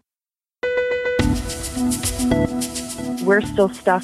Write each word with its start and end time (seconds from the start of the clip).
We're 3.24 3.42
still 3.42 3.70
stuck 3.70 4.04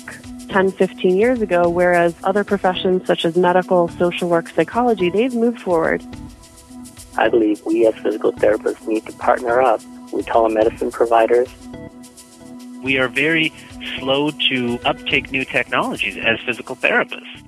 10, 0.50 0.72
15 0.72 1.18
years 1.18 1.42
ago, 1.42 1.70
whereas 1.70 2.16
other 2.24 2.44
professions 2.44 3.06
such 3.06 3.26
as 3.26 3.36
medical, 3.36 3.88
social 3.90 4.30
work, 4.30 4.48
psychology, 4.50 5.10
they've 5.10 5.34
moved 5.34 5.60
forward. 5.62 6.04
I 7.18 7.30
believe 7.30 7.66
we 7.66 7.86
as 7.88 7.96
physical 7.96 8.32
therapists 8.32 8.88
need 8.88 9.06
to 9.08 9.14
partner 9.14 9.62
up 9.62 9.82
with 10.14 10.26
telemedicine 10.26 10.92
providers. 10.92 11.50
We 12.84 12.98
are 13.00 13.08
very 13.08 13.52
slow 13.98 14.32
to 14.50 14.80
uptake 14.86 15.32
new 15.32 15.44
technologies 15.44 16.18
as 16.18 16.40
physical 16.46 16.76
therapists. 16.76 17.44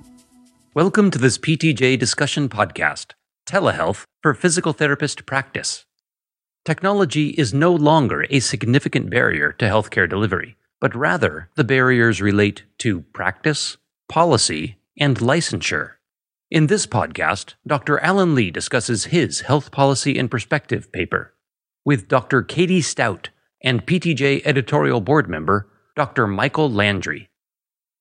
Welcome 0.74 1.10
to 1.12 1.18
this 1.18 1.38
PTJ 1.38 1.98
discussion 1.98 2.48
podcast 2.48 3.12
Telehealth 3.46 4.04
for 4.22 4.34
Physical 4.34 4.72
Therapist 4.72 5.24
Practice. 5.24 5.86
Technology 6.64 7.30
is 7.30 7.54
no 7.54 7.74
longer 7.74 8.26
a 8.28 8.40
significant 8.40 9.08
barrier 9.08 9.52
to 9.52 9.64
healthcare 9.64 10.08
delivery, 10.08 10.56
but 10.80 10.94
rather 10.94 11.48
the 11.54 11.64
barriers 11.64 12.20
relate 12.20 12.64
to 12.78 13.02
practice, 13.12 13.76
policy, 14.08 14.78
and 14.98 15.18
licensure. 15.18 15.92
In 16.50 16.66
this 16.66 16.86
podcast, 16.86 17.54
Dr. 17.66 18.00
Alan 18.00 18.34
Lee 18.34 18.50
discusses 18.50 19.04
his 19.04 19.42
Health 19.42 19.70
Policy 19.70 20.18
in 20.18 20.28
Perspective 20.28 20.90
paper 20.90 21.34
with 21.84 22.08
Dr. 22.08 22.42
Katie 22.42 22.82
Stout 22.82 23.30
and 23.62 23.86
PTJ 23.86 24.42
editorial 24.44 25.00
board 25.00 25.28
member 25.28 25.68
Dr. 25.96 26.26
Michael 26.26 26.70
Landry. 26.70 27.30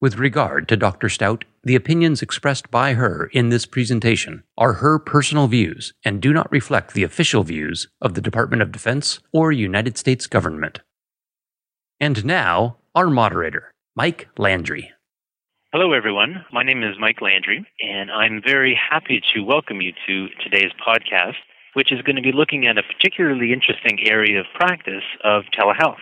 With 0.02 0.17
regard 0.17 0.67
to 0.69 0.77
Dr. 0.77 1.09
Stout, 1.09 1.43
the 1.64 1.75
opinions 1.75 2.21
expressed 2.21 2.71
by 2.71 2.93
her 2.93 3.30
in 3.33 3.49
this 3.49 3.66
presentation 3.66 4.43
are 4.58 4.73
her 4.73 4.97
personal 4.97 5.47
views 5.47 5.93
and 6.05 6.21
do 6.21 6.31
not 6.31 6.52
reflect 6.52 6.93
the 6.93 7.03
official 7.03 7.43
views 7.43 7.89
of 8.02 8.14
the 8.14 8.21
Department 8.21 8.61
of 8.61 8.71
Defense 8.71 9.19
or 9.33 9.52
United 9.52 9.97
States 9.97 10.25
government. 10.25 10.80
And 12.02 12.23
now, 12.23 12.78
our 12.95 13.09
moderator, 13.09 13.73
Mike 13.94 14.30
Landry. 14.38 14.89
Hello, 15.73 15.92
everyone. 15.92 16.45
My 16.50 16.64
name 16.64 16.81
is 16.81 16.95
Mike 16.97 17.19
Landry, 17.22 17.67
and 17.81 18.09
I'm 18.09 18.42
very 18.42 18.73
happy 18.73 19.22
to 19.33 19.42
welcome 19.42 19.81
you 19.81 19.92
to 20.08 20.27
today's 20.42 20.72
podcast, 20.80 21.36
which 21.73 21.92
is 21.92 22.02
going 22.03 22.16
to 22.16 22.22
be 22.22 22.31
looking 22.31 22.67
at 22.67 22.77
a 22.77 22.83
particularly 22.83 23.52
interesting 23.52 24.00
area 24.08 24.39
of 24.39 24.45
practice 24.55 25.03
of 25.25 25.44
telehealth. 25.52 26.00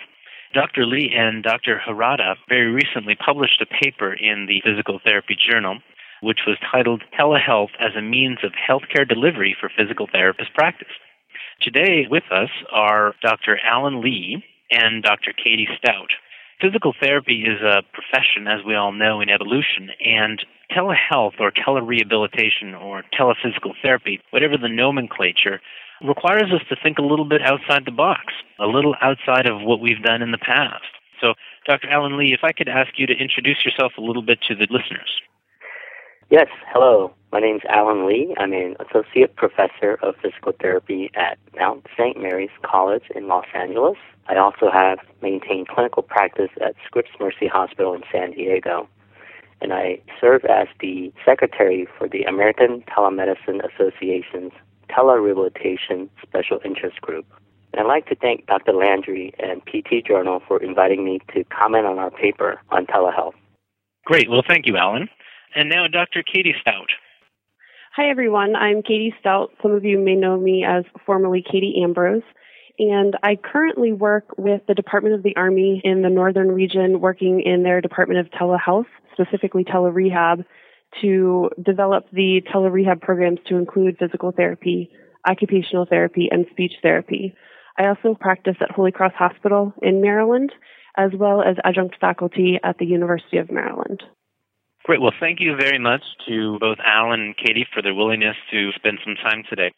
Dr. 0.54 0.86
Lee 0.86 1.12
and 1.18 1.42
Dr. 1.42 1.82
Harada 1.84 2.36
very 2.48 2.72
recently 2.72 3.16
published 3.16 3.60
a 3.60 3.84
paper 3.84 4.14
in 4.14 4.46
the 4.46 4.62
Physical 4.64 5.00
Therapy 5.04 5.36
Journal, 5.50 5.80
which 6.22 6.42
was 6.46 6.58
titled 6.72 7.02
Telehealth 7.20 7.74
as 7.80 7.96
a 7.98 8.04
Means 8.04 8.38
of 8.44 8.52
Healthcare 8.54 9.10
Delivery 9.10 9.58
for 9.60 9.72
Physical 9.76 10.08
Therapist 10.12 10.54
Practice. 10.54 10.94
Today 11.60 12.06
with 12.08 12.32
us 12.32 12.50
are 12.72 13.16
Dr. 13.24 13.58
Alan 13.66 14.00
Lee 14.00 14.44
and 14.72 15.04
Dr. 15.04 15.34
Katie 15.34 15.68
Stout. 15.78 16.10
Physical 16.60 16.94
therapy 17.00 17.46
is 17.46 17.62
a 17.62 17.84
profession, 17.94 18.48
as 18.48 18.66
we 18.66 18.76
all 18.76 18.92
know, 18.92 19.22
in 19.22 19.30
evolution, 19.30 19.90
and 20.04 20.44
telehealth 20.72 21.40
or 21.40 21.52
telerehabilitation 21.52 22.74
or 22.80 23.04
telephysical 23.14 23.74
therapy, 23.82 24.20
whatever 24.32 24.58
the 24.58 24.68
nomenclature, 24.68 25.62
requires 26.02 26.52
us 26.54 26.62
to 26.70 26.76
think 26.82 26.98
a 26.98 27.04
little 27.04 27.26
bit 27.26 27.42
outside 27.42 27.86
the 27.86 27.92
box, 27.92 28.34
a 28.60 28.66
little 28.66 28.96
outside 29.02 29.48
of 29.48 29.62
what 29.62 29.80
we've 29.80 30.02
done 30.04 30.22
in 30.22 30.32
the 30.32 30.38
past. 30.38 30.84
So, 31.22 31.34
Dr. 31.66 31.90
Alan 31.90 32.18
Lee, 32.18 32.34
if 32.34 32.44
I 32.44 32.52
could 32.52 32.70
ask 32.70 32.98
you 32.98 33.08
to 33.08 33.14
introduce 33.14 33.66
yourself 33.66 33.94
a 33.98 34.02
little 34.02 34.22
bit 34.22 34.40
to 34.48 34.56
the 34.56 34.68
listeners. 34.70 35.22
Yes, 36.30 36.48
hello. 36.74 37.14
My 37.32 37.40
name 37.40 37.56
is 37.56 37.62
Alan 37.70 38.06
Lee. 38.06 38.36
I'm 38.38 38.52
an 38.52 38.76
associate 38.86 39.38
professor 39.38 39.98
of 40.02 40.16
physical 40.22 40.52
therapy 40.60 41.10
at 41.16 41.38
Mount 41.58 41.88
St. 41.98 42.22
Mary's 42.22 42.50
College 42.64 43.04
in 43.16 43.30
Los 43.30 43.46
Angeles. 43.54 43.96
I 44.28 44.36
also 44.36 44.70
have 44.70 45.00
maintained 45.22 45.70
clinical 45.70 46.04
practice 46.04 46.50
at 46.60 46.76
Scripps 46.86 47.12
Mercy 47.18 47.48
Hospital 47.48 47.94
in 47.94 48.02
San 48.12 48.32
Diego. 48.32 48.90
And 49.62 49.72
I 49.72 50.00
serve 50.20 50.44
as 50.44 50.68
the 50.82 51.14
secretary 51.24 51.88
for 51.98 52.10
the 52.10 52.24
American 52.24 52.84
Telemedicine 52.90 53.62
Association's 53.64 54.52
Telerehabilitation 54.90 56.10
Special 56.22 56.60
Interest 56.66 57.00
Group. 57.00 57.26
And 57.72 57.80
I'd 57.80 57.88
like 57.88 58.08
to 58.08 58.16
thank 58.16 58.48
Dr. 58.48 58.74
Landry 58.74 59.34
and 59.40 59.66
PT 59.66 60.06
Journal 60.06 60.42
for 60.46 60.62
inviting 60.62 61.06
me 61.06 61.22
to 61.34 61.46
comment 61.46 61.86
on 61.86 62.00
our 62.00 62.12
paper 62.12 62.60
on 62.70 62.86
telehealth. 62.86 63.34
Great. 64.04 64.30
Well, 64.30 64.44
thank 64.46 64.68
you, 64.68 64.76
Alan. 64.76 65.08
And 65.56 65.70
now, 65.70 65.88
Dr. 65.88 66.24
Katie 66.24 66.56
Stout. 66.62 66.90
Hi, 67.96 68.10
everyone. 68.10 68.56
I'm 68.56 68.84
Katie 68.84 69.16
Stout. 69.20 69.52
Some 69.62 69.72
of 69.72 69.84
you 69.84 69.98
may 69.98 70.16
know 70.16 70.38
me 70.38 70.64
as 70.68 70.84
formerly 71.06 71.44
Katie 71.44 71.82
Ambrose. 71.84 72.22
And 72.80 73.16
I 73.24 73.38
currently 73.38 73.92
work 73.92 74.26
with 74.38 74.62
the 74.68 74.76
Department 74.76 75.16
of 75.16 75.24
the 75.24 75.36
Army 75.36 75.82
in 75.84 76.04
the 76.04 76.10
northern 76.10 76.50
region, 76.50 77.00
working 77.02 77.42
in 77.42 77.64
their 77.64 77.82
Department 77.82 78.20
of 78.20 78.28
Telehealth, 78.32 78.86
specifically 79.14 79.64
telerehab, 79.64 80.46
to 81.02 81.50
develop 81.64 82.06
the 82.12 82.42
telerehab 82.54 83.02
programs 83.02 83.40
to 83.48 83.56
include 83.56 83.98
physical 83.98 84.32
therapy, 84.32 84.92
occupational 85.28 85.88
therapy, 85.90 86.30
and 86.30 86.46
speech 86.52 86.74
therapy. 86.84 87.34
I 87.80 87.88
also 87.88 88.16
practice 88.20 88.58
at 88.62 88.72
Holy 88.72 88.92
Cross 88.92 89.14
Hospital 89.18 89.74
in 89.82 90.02
Maryland, 90.02 90.52
as 90.98 91.12
well 91.18 91.42
as 91.42 91.58
adjunct 91.64 91.96
faculty 92.00 92.60
at 92.64 92.78
the 92.78 92.86
University 92.86 93.38
of 93.38 93.52
Maryland. 93.52 94.04
Great. 94.88 95.02
Well, 95.02 95.12
thank 95.20 95.42
you 95.42 95.54
very 95.58 95.80
much 95.80 96.02
to 96.30 96.58
both 96.60 96.78
Alan 96.80 97.20
and 97.20 97.36
Katie 97.36 97.68
for 97.74 97.82
their 97.82 97.94
willingness 97.94 98.38
to 98.52 98.72
spend 98.72 99.00
some 99.04 99.16
time 99.16 99.44
today. 99.50 99.70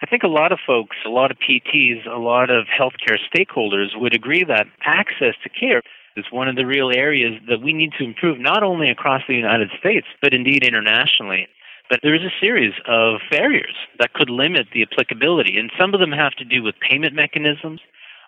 I 0.00 0.06
think 0.06 0.22
a 0.22 0.28
lot 0.28 0.52
of 0.52 0.60
folks, 0.64 0.96
a 1.04 1.08
lot 1.08 1.32
of 1.32 1.38
PTs, 1.38 2.06
a 2.06 2.20
lot 2.20 2.48
of 2.48 2.66
healthcare 2.66 3.18
stakeholders 3.34 3.98
would 4.00 4.14
agree 4.14 4.44
that 4.44 4.68
access 4.84 5.34
to 5.42 5.48
care 5.48 5.82
is 6.16 6.26
one 6.30 6.46
of 6.46 6.54
the 6.54 6.64
real 6.64 6.92
areas 6.94 7.40
that 7.48 7.60
we 7.60 7.72
need 7.72 7.90
to 7.98 8.04
improve 8.04 8.38
not 8.38 8.62
only 8.62 8.88
across 8.88 9.22
the 9.26 9.34
United 9.34 9.70
States, 9.80 10.06
but 10.20 10.32
indeed 10.32 10.62
internationally. 10.62 11.48
But 11.90 11.98
there 12.04 12.14
is 12.14 12.22
a 12.22 12.40
series 12.40 12.74
of 12.86 13.18
barriers 13.32 13.74
that 13.98 14.12
could 14.12 14.30
limit 14.30 14.68
the 14.72 14.82
applicability, 14.82 15.58
and 15.58 15.72
some 15.76 15.92
of 15.92 15.98
them 15.98 16.12
have 16.12 16.34
to 16.34 16.44
do 16.44 16.62
with 16.62 16.76
payment 16.88 17.16
mechanisms, 17.16 17.80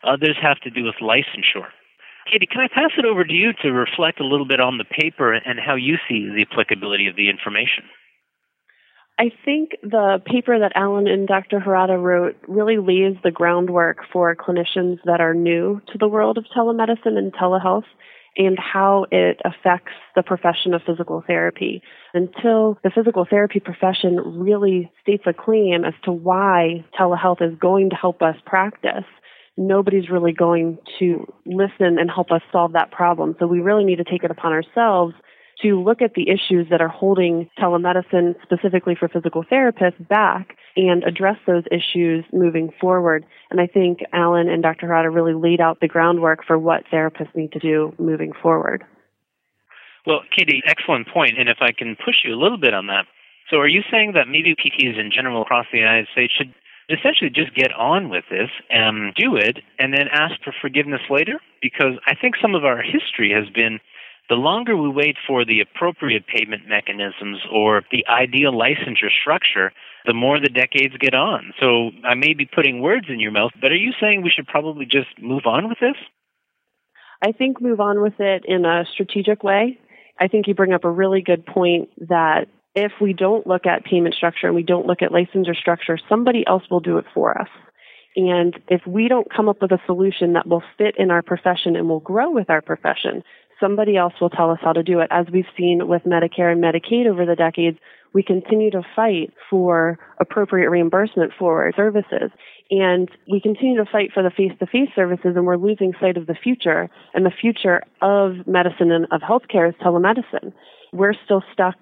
others 0.03 0.37
have 0.43 0.59
to 0.63 0.71
do 0.71 0.83
with 0.83 0.97
licensure. 1.01 1.71
Katie, 2.31 2.47
can 2.47 2.61
I 2.63 2.69
pass 2.69 2.91
it 2.97 3.05
over 3.05 3.25
to 3.25 3.33
you 3.33 3.53
to 3.63 3.73
reflect 3.73 4.21
a 4.21 4.27
little 4.27 4.47
bit 4.47 4.61
on 4.61 4.79
the 4.79 4.85
paper 4.85 5.33
and 5.33 5.61
how 5.61 5.75
you 5.75 5.97
see 6.09 6.29
the 6.29 6.47
applicability 6.51 7.07
of 7.07 7.17
the 7.17 7.29
information? 7.29 7.85
I 9.19 9.31
think 9.45 9.77
the 9.83 10.21
paper 10.25 10.59
that 10.59 10.73
Alan 10.75 11.07
and 11.07 11.29
Dr. 11.29 11.61
Harada 11.61 12.03
wrote 12.03 12.37
really 12.49 12.79
lays 12.79 13.17
the 13.23 13.31
groundwork 13.31 13.99
for 14.13 14.35
clinicians 14.35 14.99
that 15.05 15.21
are 15.21 15.35
new 15.35 15.81
to 15.93 15.99
the 15.99 16.09
world 16.09 16.37
of 16.37 16.47
telemedicine 16.57 17.17
and 17.17 17.33
telehealth 17.33 17.85
and 18.37 18.59
how 18.59 19.07
it 19.13 19.41
affects 19.45 19.93
the 20.17 20.23
profession 20.23 20.75
of 20.75 20.83
physical 20.83 21.23
therapy. 21.25 21.81
Until 22.13 22.79
the 22.83 22.91
physical 22.91 23.25
therapy 23.29 23.61
profession 23.61 24.17
really 24.17 24.91
states 25.01 25.23
a 25.27 25.33
claim 25.33 25.85
as 25.85 25.95
to 26.05 26.11
why 26.11 26.85
telehealth 26.99 27.41
is 27.41 27.57
going 27.61 27.91
to 27.91 27.97
help 27.97 28.23
us 28.23 28.35
practice, 28.45 29.05
nobody's 29.57 30.11
really 30.11 30.33
going 30.33 30.79
to 30.99 31.27
listen 31.47 31.99
and 31.99 32.11
help 32.11 32.31
us 32.31 32.43
solve 32.51 32.73
that 32.73 32.91
problem. 32.91 33.37
So 33.39 33.47
we 33.47 33.61
really 33.61 33.85
need 33.85 33.97
to 33.97 34.05
take 34.05 34.25
it 34.25 34.31
upon 34.31 34.53
ourselves 34.53 35.15
to 35.63 35.81
look 35.81 36.03
at 36.03 36.15
the 36.15 36.29
issues 36.29 36.67
that 36.71 36.81
are 36.81 36.89
holding 36.89 37.49
telemedicine, 37.59 38.35
specifically 38.43 38.97
for 38.99 39.09
physical 39.09 39.45
therapists, 39.45 40.09
back 40.09 40.57
and 40.77 41.05
address 41.05 41.37
those 41.47 41.63
issues 41.71 42.25
moving 42.33 42.71
forward. 42.81 43.25
And 43.51 43.61
I 43.61 43.67
think 43.67 44.01
Alan 44.13 44.49
and 44.49 44.63
Dr. 44.63 44.89
Harada 44.89 45.15
really 45.15 45.35
laid 45.35 45.61
out 45.61 45.79
the 45.81 45.89
groundwork 45.89 46.45
for 46.45 46.59
what 46.59 46.83
therapists 46.93 47.35
need 47.37 47.53
to 47.53 47.61
do 47.61 47.95
moving 47.99 48.33
forward. 48.43 48.85
Well, 50.07 50.21
Katie, 50.37 50.63
excellent 50.67 51.09
point. 51.09 51.39
And 51.39 51.49
if 51.49 51.59
I 51.61 51.71
can 51.73 51.97
push 52.05 52.17
you 52.25 52.35
a 52.35 52.41
little 52.41 52.59
bit 52.59 52.75
on 52.75 52.89
that. 52.89 53.07
So 53.51 53.59
are 53.59 53.69
you 53.69 53.83
saying 53.91 54.13
that 54.15 54.27
maybe 54.27 54.55
PTs 54.55 54.99
in 54.99 55.11
general 55.15 55.43
across 55.43 55.67
the 55.71 55.79
United 55.79 56.09
States 56.13 56.33
should 56.37 56.53
essentially 56.89 57.31
just 57.31 57.55
get 57.55 57.73
on 57.73 58.09
with 58.09 58.25
this 58.31 58.51
and 58.71 59.15
do 59.15 59.37
it 59.37 59.59
and 59.79 59.93
then 59.93 60.09
ask 60.11 60.35
for 60.43 60.53
forgiveness 60.61 61.01
later? 61.11 61.41
Because 61.63 61.99
I 62.07 62.15
think 62.15 62.35
some 62.41 62.55
of 62.55 62.65
our 62.65 62.83
history 62.83 63.33
has 63.33 63.49
been 63.53 63.81
the 64.29 64.37
longer 64.37 64.77
we 64.77 64.89
wait 64.89 65.17
for 65.27 65.45
the 65.45 65.61
appropriate 65.61 66.25
payment 66.27 66.63
mechanisms 66.67 67.39
or 67.53 67.83
the 67.91 68.07
ideal 68.07 68.53
licensure 68.53 69.11
structure, 69.21 69.73
the 70.07 70.15
more 70.15 70.41
the 70.41 70.49
decades 70.49 70.95
get 70.99 71.15
on. 71.15 71.53
So 71.61 71.91
I 72.05 72.15
may 72.15 72.33
be 72.35 72.47
putting 72.47 72.81
words 72.81 73.07
in 73.09 73.21
your 73.21 73.33
mouth, 73.33 73.53
but 73.61 73.71
are 73.71 73.77
you 73.77 73.93
saying 74.01 74.23
we 74.23 74.31
should 74.31 74.47
probably 74.47 74.87
just 74.87 75.09
move 75.21 75.43
on 75.47 75.69
with 75.69 75.79
this? 75.81 75.97
I 77.23 77.33
think 77.33 77.61
move 77.61 77.81
on 77.81 78.01
with 78.01 78.19
it 78.19 78.45
in 78.47 78.65
a 78.65 78.85
strategic 78.93 79.43
way. 79.43 79.79
I 80.19 80.29
think 80.29 80.47
you 80.47 80.55
bring 80.55 80.73
up 80.73 80.85
a 80.85 80.91
really 80.91 81.23
good 81.23 81.45
point 81.45 81.91
that 82.09 82.49
if 82.75 82.93
we 83.01 83.13
don't 83.13 83.47
look 83.47 83.67
at 83.67 83.85
payment 83.85 84.15
structure 84.15 84.47
and 84.47 84.57
we 84.57 84.63
don't 84.63 84.87
look 84.87 85.03
at 85.03 85.11
licensure 85.11 85.57
structure, 85.57 85.99
somebody 86.09 86.45
else 86.47 86.63
will 86.71 86.81
do 86.81 86.99
it 86.99 87.05
for 87.15 87.39
us. 87.41 87.49
And 88.17 88.59
if 88.69 88.87
we 88.87 89.09
don't 89.09 89.33
come 89.35 89.49
up 89.49 89.61
with 89.61 89.73
a 89.73 89.81
solution 89.87 90.35
that 90.35 90.47
will 90.47 90.63
fit 90.79 90.95
in 90.99 91.11
our 91.11 91.23
profession 91.23 91.77
and 91.77 91.89
will 91.89 92.01
grow 92.01 92.31
with 92.31 92.49
our 92.49 92.63
profession, 92.63 93.23
somebody 93.61 93.97
else 93.97 94.15
will 94.21 94.31
tell 94.31 94.51
us 94.51 94.59
how 94.63 94.73
to 94.73 94.83
do 94.83 95.01
it. 95.01 95.09
As 95.11 95.27
we've 95.33 95.45
seen 95.57 95.89
with 95.89 96.03
Medicare 96.03 96.53
and 96.53 96.63
Medicaid 96.63 97.07
over 97.07 97.27
the 97.27 97.37
decades, 97.37 97.79
we 98.13 98.23
continue 98.23 98.71
to 98.71 98.83
fight 98.95 99.33
for 99.51 99.99
appropriate 100.21 100.71
reimbursement 100.71 101.33
for 101.37 101.65
our 101.65 101.73
services. 101.75 102.31
And 102.71 103.11
we 103.31 103.41
continue 103.41 103.77
to 103.83 103.91
fight 103.91 104.13
for 104.13 104.23
the 104.23 104.31
face 104.31 104.53
to 104.61 104.67
face 104.67 104.91
services, 104.95 105.33
and 105.35 105.45
we're 105.45 105.57
losing 105.57 105.93
sight 106.01 106.17
of 106.17 106.27
the 106.27 106.37
future. 106.41 106.89
And 107.13 107.27
the 107.27 107.33
future 107.33 107.83
of 108.01 108.47
medicine 108.47 108.93
and 108.93 109.07
of 109.11 109.21
healthcare 109.21 109.69
is 109.69 109.75
telemedicine. 109.83 110.53
We're 110.93 111.15
still 111.25 111.43
stuck 111.53 111.77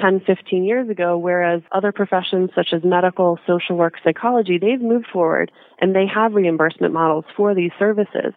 10, 0.00 0.20
15 0.26 0.64
years 0.64 0.88
ago, 0.88 1.16
whereas 1.16 1.62
other 1.72 1.92
professions 1.92 2.50
such 2.54 2.68
as 2.72 2.82
medical, 2.84 3.38
social 3.46 3.76
work, 3.76 3.94
psychology, 4.04 4.58
they've 4.58 4.80
moved 4.80 5.06
forward 5.12 5.50
and 5.80 5.94
they 5.94 6.06
have 6.06 6.34
reimbursement 6.34 6.92
models 6.92 7.24
for 7.36 7.54
these 7.54 7.72
services. 7.78 8.32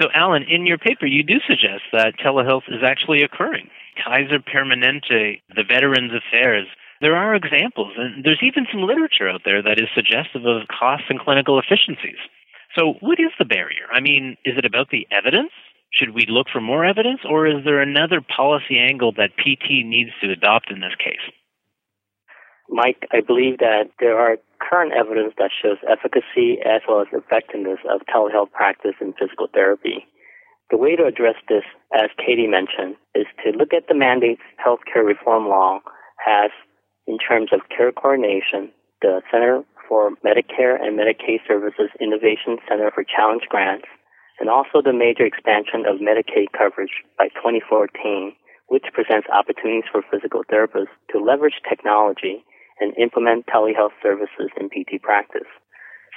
So, 0.00 0.08
Alan, 0.14 0.44
in 0.44 0.66
your 0.66 0.78
paper, 0.78 1.06
you 1.06 1.22
do 1.22 1.38
suggest 1.46 1.82
that 1.92 2.18
telehealth 2.18 2.68
is 2.68 2.82
actually 2.82 3.22
occurring. 3.22 3.68
Kaiser 4.02 4.38
Permanente, 4.38 5.42
the 5.54 5.64
Veterans 5.68 6.12
Affairs, 6.14 6.66
there 7.02 7.16
are 7.16 7.34
examples, 7.34 7.92
and 7.98 8.24
there's 8.24 8.42
even 8.42 8.66
some 8.72 8.82
literature 8.82 9.28
out 9.28 9.42
there 9.44 9.60
that 9.62 9.78
is 9.78 9.88
suggestive 9.94 10.46
of 10.46 10.68
costs 10.68 11.06
and 11.10 11.20
clinical 11.20 11.58
efficiencies. 11.58 12.16
So, 12.76 12.94
what 13.00 13.20
is 13.20 13.32
the 13.38 13.44
barrier? 13.44 13.86
I 13.92 14.00
mean, 14.00 14.36
is 14.46 14.56
it 14.56 14.64
about 14.64 14.88
the 14.90 15.06
evidence? 15.10 15.50
Should 15.94 16.14
we 16.14 16.26
look 16.28 16.46
for 16.50 16.60
more 16.60 16.84
evidence, 16.84 17.20
or 17.28 17.46
is 17.46 17.64
there 17.64 17.80
another 17.80 18.20
policy 18.20 18.78
angle 18.78 19.12
that 19.12 19.36
PT 19.36 19.84
needs 19.84 20.10
to 20.22 20.30
adopt 20.30 20.70
in 20.70 20.80
this 20.80 20.94
case? 20.96 21.20
Mike, 22.70 23.06
I 23.12 23.20
believe 23.20 23.58
that 23.58 23.90
there 24.00 24.18
are 24.18 24.38
current 24.58 24.92
evidence 24.92 25.34
that 25.36 25.50
shows 25.52 25.76
efficacy 25.88 26.58
as 26.64 26.80
well 26.88 27.02
as 27.02 27.08
effectiveness 27.12 27.78
of 27.90 28.00
telehealth 28.08 28.50
practice 28.52 28.94
in 29.00 29.12
physical 29.12 29.48
therapy. 29.52 30.06
The 30.70 30.78
way 30.78 30.96
to 30.96 31.04
address 31.04 31.34
this, 31.48 31.64
as 31.92 32.08
Katie 32.16 32.46
mentioned, 32.46 32.96
is 33.14 33.26
to 33.44 33.50
look 33.50 33.74
at 33.74 33.88
the 33.88 33.94
mandates 33.94 34.40
healthcare 34.64 35.04
reform 35.04 35.46
law 35.48 35.80
has 36.24 36.50
in 37.06 37.18
terms 37.18 37.50
of 37.52 37.60
care 37.68 37.92
coordination, 37.92 38.72
the 39.02 39.20
Center 39.30 39.64
for 39.86 40.12
Medicare 40.24 40.80
and 40.80 40.98
Medicaid 40.98 41.40
Services 41.46 41.90
Innovation 42.00 42.56
Center 42.66 42.90
for 42.94 43.04
Challenge 43.04 43.42
Grants, 43.50 43.84
and 44.40 44.48
also 44.48 44.82
the 44.82 44.92
major 44.92 45.24
expansion 45.24 45.84
of 45.86 46.00
Medicaid 46.00 46.52
coverage 46.56 47.04
by 47.18 47.28
2014, 47.36 48.32
which 48.68 48.84
presents 48.92 49.28
opportunities 49.28 49.88
for 49.90 50.02
physical 50.10 50.42
therapists 50.44 50.94
to 51.10 51.18
leverage 51.18 51.60
technology 51.68 52.44
and 52.80 52.96
implement 52.96 53.46
telehealth 53.46 53.94
services 54.02 54.50
in 54.58 54.68
PT 54.68 55.00
practice. 55.02 55.48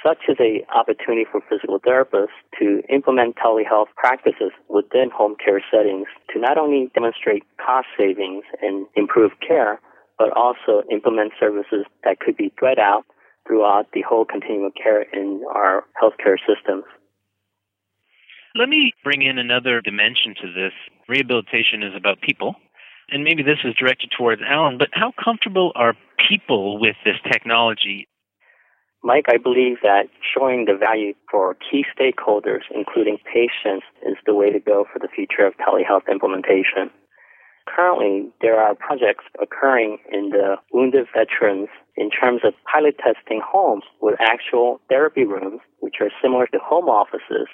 Such 0.04 0.28
is 0.28 0.36
a 0.40 0.64
opportunity 0.74 1.24
for 1.30 1.40
physical 1.48 1.80
therapists 1.80 2.36
to 2.58 2.82
implement 2.88 3.36
telehealth 3.36 3.88
practices 3.96 4.52
within 4.68 5.10
home 5.10 5.36
care 5.42 5.62
settings 5.70 6.06
to 6.32 6.40
not 6.40 6.58
only 6.58 6.90
demonstrate 6.94 7.44
cost 7.58 7.88
savings 7.98 8.44
and 8.62 8.86
improve 8.94 9.32
care, 9.46 9.80
but 10.18 10.30
also 10.36 10.82
implement 10.90 11.32
services 11.38 11.84
that 12.04 12.20
could 12.20 12.36
be 12.36 12.52
spread 12.56 12.78
out 12.78 13.04
throughout 13.46 13.86
the 13.92 14.02
whole 14.02 14.24
continuum 14.24 14.66
of 14.66 14.72
care 14.74 15.02
in 15.02 15.42
our 15.54 15.84
healthcare 16.00 16.36
systems. 16.46 16.84
Let 18.56 18.70
me 18.70 18.94
bring 19.04 19.20
in 19.20 19.38
another 19.38 19.82
dimension 19.82 20.34
to 20.40 20.50
this. 20.50 20.72
Rehabilitation 21.08 21.82
is 21.82 21.92
about 21.94 22.22
people. 22.22 22.56
And 23.10 23.22
maybe 23.22 23.42
this 23.42 23.58
is 23.64 23.74
directed 23.78 24.10
towards 24.16 24.40
Alan, 24.40 24.78
but 24.78 24.88
how 24.92 25.12
comfortable 25.22 25.72
are 25.74 25.94
people 26.28 26.80
with 26.80 26.96
this 27.04 27.16
technology? 27.30 28.08
Mike, 29.04 29.26
I 29.28 29.36
believe 29.36 29.76
that 29.82 30.08
showing 30.34 30.64
the 30.64 30.74
value 30.74 31.12
for 31.30 31.54
key 31.70 31.84
stakeholders, 31.94 32.62
including 32.74 33.18
patients, 33.30 33.84
is 34.02 34.16
the 34.24 34.34
way 34.34 34.50
to 34.50 34.58
go 34.58 34.86
for 34.90 34.98
the 34.98 35.08
future 35.14 35.46
of 35.46 35.52
telehealth 35.58 36.10
implementation. 36.10 36.90
Currently, 37.68 38.30
there 38.40 38.58
are 38.58 38.74
projects 38.74 39.24
occurring 39.40 39.98
in 40.10 40.30
the 40.30 40.56
wounded 40.72 41.06
veterans 41.14 41.68
in 41.96 42.10
terms 42.10 42.40
of 42.42 42.54
pilot 42.72 42.96
testing 42.98 43.42
homes 43.44 43.84
with 44.00 44.18
actual 44.18 44.80
therapy 44.88 45.24
rooms, 45.24 45.60
which 45.80 45.96
are 46.00 46.10
similar 46.22 46.46
to 46.48 46.58
home 46.58 46.86
offices, 46.86 47.48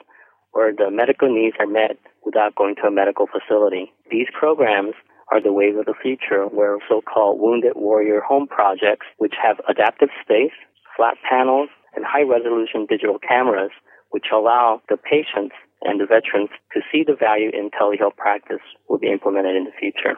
where 0.52 0.72
the 0.72 0.90
medical 0.90 1.28
needs 1.32 1.56
are 1.58 1.66
met 1.66 1.98
without 2.24 2.54
going 2.54 2.76
to 2.76 2.86
a 2.86 2.90
medical 2.90 3.26
facility. 3.26 3.92
These 4.10 4.28
programs 4.32 4.94
are 5.30 5.40
the 5.42 5.52
wave 5.52 5.76
of 5.76 5.86
the 5.86 5.94
future, 6.00 6.44
where 6.46 6.78
so-called 6.88 7.40
wounded 7.40 7.72
warrior 7.74 8.20
home 8.20 8.46
projects, 8.46 9.06
which 9.18 9.34
have 9.42 9.60
adaptive 9.68 10.10
space, 10.22 10.52
flat 10.96 11.16
panels, 11.28 11.68
and 11.94 12.04
high-resolution 12.04 12.86
digital 12.88 13.18
cameras, 13.18 13.70
which 14.10 14.26
allow 14.32 14.80
the 14.88 14.96
patients 14.96 15.54
and 15.82 16.00
the 16.00 16.06
veterans 16.06 16.50
to 16.72 16.80
see 16.92 17.02
the 17.02 17.16
value 17.16 17.50
in 17.52 17.70
telehealth 17.70 18.16
practice, 18.16 18.62
will 18.88 18.98
be 18.98 19.10
implemented 19.10 19.56
in 19.56 19.64
the 19.64 19.72
future. 19.80 20.16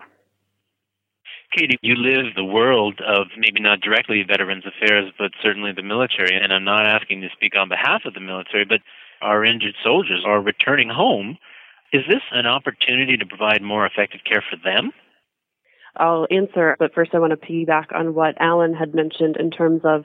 Katie, 1.57 1.79
you 1.83 1.95
live 1.95 2.35
the 2.35 2.45
world 2.45 3.01
of 3.07 3.29
maybe 3.39 3.61
not 3.61 3.81
directly 3.81 4.25
Veterans 4.27 4.65
Affairs, 4.67 5.13
but 5.17 5.31
certainly 5.41 5.71
the 5.71 5.83
military. 5.83 6.37
And 6.37 6.53
I'm 6.53 6.65
not 6.65 6.85
asking 6.85 7.21
to 7.21 7.29
speak 7.33 7.55
on 7.57 7.69
behalf 7.69 8.03
of 8.05 8.15
the 8.15 8.21
military, 8.21 8.65
but 8.65 8.81
our 9.25 9.45
injured 9.45 9.75
soldiers 9.83 10.23
are 10.27 10.41
returning 10.41 10.91
home. 10.91 11.39
Is 11.93 12.03
this 12.09 12.23
an 12.33 12.47
opportunity 12.47 13.17
to 13.17 13.27
provide 13.27 13.63
more 13.63 13.87
effective 13.87 14.21
care 14.29 14.45
for 14.49 14.57
them? 14.63 14.93
I'll 15.97 16.27
answer, 16.31 16.77
but 16.79 16.93
first 16.95 17.15
I 17.15 17.19
want 17.19 17.33
to 17.33 17.47
piggyback 17.47 17.95
on 17.95 18.15
what 18.15 18.35
Alan 18.41 18.75
had 18.75 18.95
mentioned 18.95 19.37
in 19.39 19.51
terms 19.51 19.83
of 19.85 20.05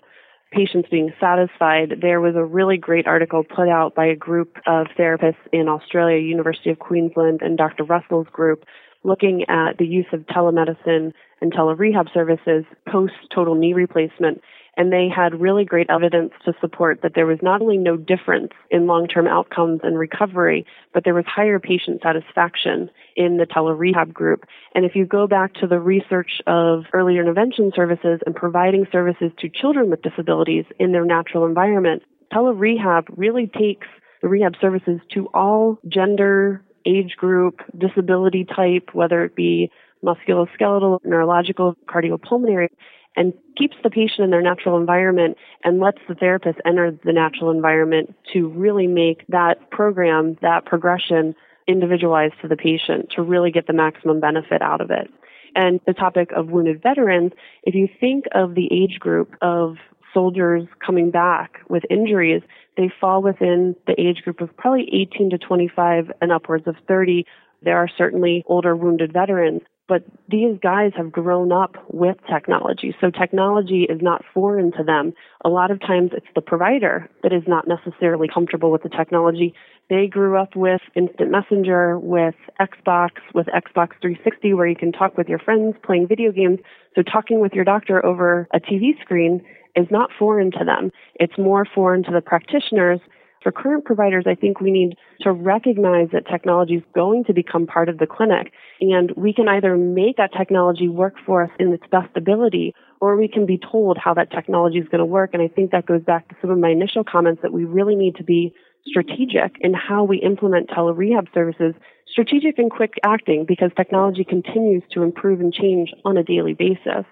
patients 0.51 0.87
being 0.89 1.11
satisfied. 1.19 1.95
There 2.01 2.21
was 2.21 2.35
a 2.35 2.45
really 2.45 2.77
great 2.77 3.07
article 3.07 3.43
put 3.43 3.67
out 3.67 3.95
by 3.95 4.05
a 4.05 4.15
group 4.15 4.57
of 4.67 4.87
therapists 4.97 5.35
in 5.51 5.67
Australia, 5.67 6.17
University 6.17 6.69
of 6.69 6.79
Queensland, 6.79 7.41
and 7.41 7.57
Dr. 7.57 7.83
Russell's 7.83 8.27
group 8.31 8.65
looking 9.03 9.45
at 9.47 9.77
the 9.77 9.85
use 9.85 10.07
of 10.11 10.21
telemedicine 10.27 11.13
and 11.41 11.53
telerehab 11.53 12.13
services 12.13 12.65
post 12.87 13.13
total 13.33 13.55
knee 13.55 13.73
replacement 13.73 14.41
and 14.79 14.93
they 14.93 15.09
had 15.13 15.41
really 15.41 15.65
great 15.65 15.89
evidence 15.89 16.31
to 16.45 16.53
support 16.61 17.01
that 17.01 17.13
there 17.13 17.25
was 17.25 17.39
not 17.41 17.61
only 17.61 17.75
no 17.75 17.97
difference 17.97 18.53
in 18.71 18.87
long-term 18.87 19.27
outcomes 19.27 19.81
and 19.83 19.99
recovery, 19.99 20.65
but 20.93 21.03
there 21.03 21.13
was 21.13 21.25
higher 21.27 21.59
patient 21.59 22.01
satisfaction 22.01 22.89
in 23.17 23.35
the 23.35 23.45
telerehab 23.45 24.13
group. 24.13 24.45
And 24.73 24.85
if 24.85 24.95
you 24.95 25.05
go 25.05 25.27
back 25.27 25.53
to 25.55 25.67
the 25.67 25.81
research 25.81 26.41
of 26.47 26.85
early 26.93 27.17
intervention 27.17 27.73
services 27.75 28.21
and 28.25 28.33
providing 28.33 28.87
services 28.89 29.33
to 29.39 29.49
children 29.49 29.89
with 29.89 30.01
disabilities 30.01 30.63
in 30.79 30.93
their 30.93 31.03
natural 31.03 31.45
environment, 31.45 32.03
telerehab 32.31 33.03
really 33.17 33.47
takes 33.47 33.87
the 34.21 34.29
rehab 34.29 34.53
services 34.61 35.01
to 35.13 35.27
all 35.33 35.77
gender, 35.89 36.63
age 36.85 37.17
group, 37.17 37.59
disability 37.77 38.45
type, 38.45 38.91
whether 38.93 39.25
it 39.25 39.35
be 39.35 39.69
musculoskeletal, 40.05 40.99
neurological, 41.03 41.75
cardiopulmonary, 41.85 42.69
and 43.15 43.33
keeps 43.57 43.75
the 43.83 43.89
patient 43.89 44.19
in 44.19 44.29
their 44.29 44.41
natural 44.41 44.79
environment 44.79 45.37
and 45.63 45.79
lets 45.79 45.99
the 46.07 46.15
therapist 46.15 46.59
enter 46.65 46.91
the 46.91 47.13
natural 47.13 47.51
environment 47.51 48.15
to 48.33 48.47
really 48.47 48.87
make 48.87 49.25
that 49.27 49.69
program, 49.71 50.37
that 50.41 50.65
progression 50.65 51.35
individualized 51.67 52.33
to 52.41 52.47
the 52.47 52.55
patient 52.55 53.09
to 53.15 53.21
really 53.21 53.51
get 53.51 53.67
the 53.67 53.73
maximum 53.73 54.19
benefit 54.19 54.61
out 54.61 54.81
of 54.81 54.89
it. 54.89 55.09
And 55.55 55.79
the 55.85 55.93
topic 55.93 56.31
of 56.35 56.47
wounded 56.49 56.81
veterans, 56.81 57.31
if 57.63 57.75
you 57.75 57.87
think 57.99 58.25
of 58.33 58.55
the 58.55 58.67
age 58.71 58.99
group 58.99 59.35
of 59.41 59.75
soldiers 60.13 60.67
coming 60.83 61.11
back 61.11 61.59
with 61.69 61.83
injuries, 61.89 62.41
they 62.77 62.91
fall 62.99 63.21
within 63.21 63.75
the 63.87 63.99
age 63.99 64.21
group 64.23 64.41
of 64.41 64.55
probably 64.57 64.89
18 64.93 65.31
to 65.31 65.37
25 65.37 66.11
and 66.21 66.31
upwards 66.31 66.67
of 66.67 66.75
30. 66.87 67.25
There 67.61 67.77
are 67.77 67.89
certainly 67.97 68.43
older 68.47 68.75
wounded 68.75 69.13
veterans 69.13 69.61
but 69.89 70.03
these 70.29 70.57
guys 70.61 70.91
have 70.95 71.11
grown 71.11 71.51
up 71.51 71.75
with 71.89 72.15
technology. 72.31 72.95
So 73.01 73.09
technology 73.09 73.87
is 73.89 74.01
not 74.01 74.23
foreign 74.33 74.71
to 74.73 74.83
them. 74.83 75.13
A 75.43 75.49
lot 75.49 75.71
of 75.71 75.81
times 75.81 76.11
it's 76.13 76.27
the 76.35 76.41
provider 76.41 77.09
that 77.23 77.33
is 77.33 77.41
not 77.47 77.67
necessarily 77.67 78.27
comfortable 78.31 78.71
with 78.71 78.83
the 78.83 78.89
technology. 78.89 79.55
They 79.89 80.05
grew 80.05 80.37
up 80.37 80.55
with 80.55 80.81
instant 80.95 81.31
messenger, 81.31 81.97
with 81.97 82.35
Xbox, 82.61 83.09
with 83.33 83.47
Xbox 83.47 83.93
360 83.99 84.53
where 84.53 84.67
you 84.67 84.75
can 84.75 84.91
talk 84.91 85.17
with 85.17 85.27
your 85.27 85.39
friends 85.39 85.75
playing 85.83 86.07
video 86.07 86.31
games. 86.31 86.59
So 86.95 87.01
talking 87.01 87.39
with 87.39 87.53
your 87.53 87.65
doctor 87.65 88.05
over 88.05 88.47
a 88.53 88.59
TV 88.59 88.91
screen 89.01 89.43
is 89.75 89.87
not 89.89 90.11
foreign 90.19 90.51
to 90.51 90.63
them. 90.63 90.91
It's 91.15 91.37
more 91.37 91.65
foreign 91.65 92.03
to 92.03 92.11
the 92.11 92.21
practitioners 92.21 92.99
for 93.41 93.51
current 93.51 93.85
providers, 93.85 94.25
I 94.27 94.35
think 94.35 94.59
we 94.59 94.71
need 94.71 94.97
to 95.21 95.31
recognize 95.31 96.09
that 96.11 96.27
technology 96.27 96.75
is 96.75 96.83
going 96.93 97.23
to 97.25 97.33
become 97.33 97.65
part 97.65 97.87
of 97.89 97.97
the 97.97 98.07
clinic, 98.07 98.51
and 98.81 99.11
we 99.15 99.33
can 99.33 99.47
either 99.47 99.77
make 99.77 100.17
that 100.17 100.33
technology 100.37 100.87
work 100.87 101.15
for 101.25 101.43
us 101.43 101.51
in 101.59 101.71
its 101.71 101.83
best 101.91 102.15
ability, 102.15 102.73
or 102.99 103.15
we 103.15 103.27
can 103.27 103.45
be 103.45 103.57
told 103.57 103.97
how 103.97 104.13
that 104.13 104.31
technology 104.31 104.77
is 104.77 104.87
going 104.89 104.99
to 104.99 105.05
work. 105.05 105.31
And 105.33 105.41
I 105.41 105.47
think 105.47 105.71
that 105.71 105.85
goes 105.85 106.03
back 106.03 106.27
to 106.29 106.35
some 106.41 106.49
of 106.49 106.57
my 106.57 106.69
initial 106.69 107.03
comments 107.03 107.41
that 107.41 107.53
we 107.53 107.63
really 107.63 107.95
need 107.95 108.15
to 108.17 108.23
be 108.23 108.53
strategic 108.85 109.55
in 109.61 109.73
how 109.73 110.03
we 110.03 110.17
implement 110.17 110.69
telerehab 110.69 111.33
services, 111.33 111.73
strategic 112.07 112.57
and 112.57 112.71
quick 112.71 112.93
acting 113.03 113.45
because 113.47 113.71
technology 113.75 114.23
continues 114.23 114.83
to 114.91 115.03
improve 115.03 115.39
and 115.39 115.53
change 115.53 115.93
on 116.05 116.17
a 116.17 116.23
daily 116.23 116.53
basis. 116.53 117.05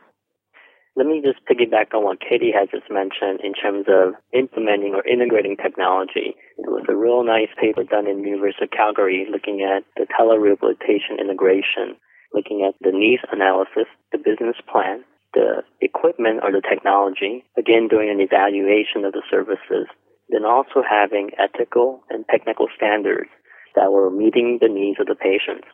Let 0.97 1.05
me 1.05 1.21
just 1.21 1.45
piggyback 1.45 1.93
on 1.93 2.01
what 2.01 2.17
Katie 2.17 2.49
has 2.57 2.73
just 2.73 2.89
mentioned 2.89 3.45
in 3.45 3.53
terms 3.53 3.85
of 3.85 4.17
implementing 4.33 4.97
or 4.97 5.05
integrating 5.05 5.53
technology. 5.53 6.33
It 6.57 6.65
was 6.65 6.89
a 6.89 6.97
real 6.97 7.21
nice 7.21 7.53
paper 7.53 7.85
done 7.85 8.09
in 8.09 8.25
the 8.25 8.29
University 8.33 8.65
of 8.65 8.73
Calgary 8.73 9.29
looking 9.29 9.61
at 9.61 9.85
the 9.93 10.09
telerehabilitation 10.09 11.21
integration, 11.21 12.01
looking 12.33 12.65
at 12.65 12.73
the 12.81 12.89
needs 12.89 13.21
analysis, 13.29 13.85
the 14.11 14.17
business 14.17 14.57
plan, 14.65 15.05
the 15.37 15.61
equipment 15.85 16.41
or 16.41 16.49
the 16.49 16.65
technology, 16.65 17.45
again 17.61 17.85
doing 17.85 18.09
an 18.09 18.17
evaluation 18.17 19.05
of 19.05 19.13
the 19.13 19.21
services, 19.29 19.85
then 20.33 20.49
also 20.49 20.81
having 20.81 21.29
ethical 21.37 22.01
and 22.09 22.25
technical 22.25 22.73
standards 22.73 23.29
that 23.77 23.93
were 23.93 24.09
meeting 24.09 24.57
the 24.65 24.67
needs 24.67 24.97
of 24.99 25.05
the 25.05 25.13
patients. 25.13 25.69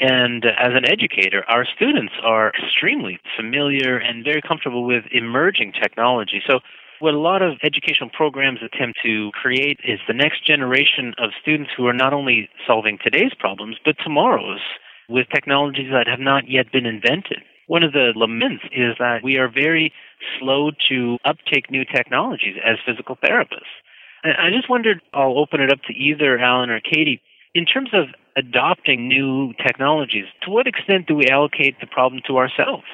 And 0.00 0.46
as 0.46 0.72
an 0.72 0.88
educator, 0.88 1.44
our 1.48 1.66
students 1.76 2.14
are 2.24 2.52
extremely 2.56 3.20
familiar 3.36 3.98
and 3.98 4.24
very 4.24 4.40
comfortable 4.40 4.84
with 4.84 5.04
emerging 5.12 5.72
technology. 5.80 6.42
So, 6.46 6.60
what 7.00 7.14
a 7.14 7.18
lot 7.18 7.40
of 7.40 7.58
educational 7.62 8.10
programs 8.10 8.60
attempt 8.62 8.98
to 9.02 9.30
create 9.32 9.78
is 9.84 10.00
the 10.06 10.12
next 10.12 10.46
generation 10.46 11.14
of 11.16 11.30
students 11.40 11.70
who 11.74 11.86
are 11.86 11.94
not 11.94 12.12
only 12.12 12.50
solving 12.66 12.98
today's 13.02 13.32
problems, 13.38 13.76
but 13.84 13.96
tomorrow's 14.04 14.60
with 15.08 15.26
technologies 15.32 15.90
that 15.92 16.06
have 16.06 16.20
not 16.20 16.48
yet 16.48 16.70
been 16.70 16.84
invented. 16.84 17.38
One 17.66 17.82
of 17.82 17.92
the 17.92 18.12
laments 18.14 18.64
is 18.72 18.96
that 18.98 19.20
we 19.22 19.36
are 19.36 19.48
very 19.48 19.92
slow 20.38 20.72
to 20.88 21.18
uptake 21.24 21.70
new 21.70 21.84
technologies 21.84 22.56
as 22.64 22.76
physical 22.84 23.16
therapists. 23.16 23.72
I 24.22 24.50
just 24.54 24.68
wondered, 24.68 25.00
I'll 25.14 25.38
open 25.38 25.60
it 25.60 25.72
up 25.72 25.80
to 25.88 25.94
either 25.94 26.38
Alan 26.38 26.68
or 26.68 26.80
Katie. 26.80 27.22
In 27.54 27.64
terms 27.64 27.90
of 27.92 28.06
adopting 28.36 29.08
new 29.08 29.52
technologies, 29.54 30.26
to 30.42 30.50
what 30.50 30.66
extent 30.66 31.06
do 31.06 31.14
we 31.14 31.28
allocate 31.28 31.80
the 31.80 31.86
problem 31.86 32.22
to 32.26 32.38
ourselves? 32.38 32.84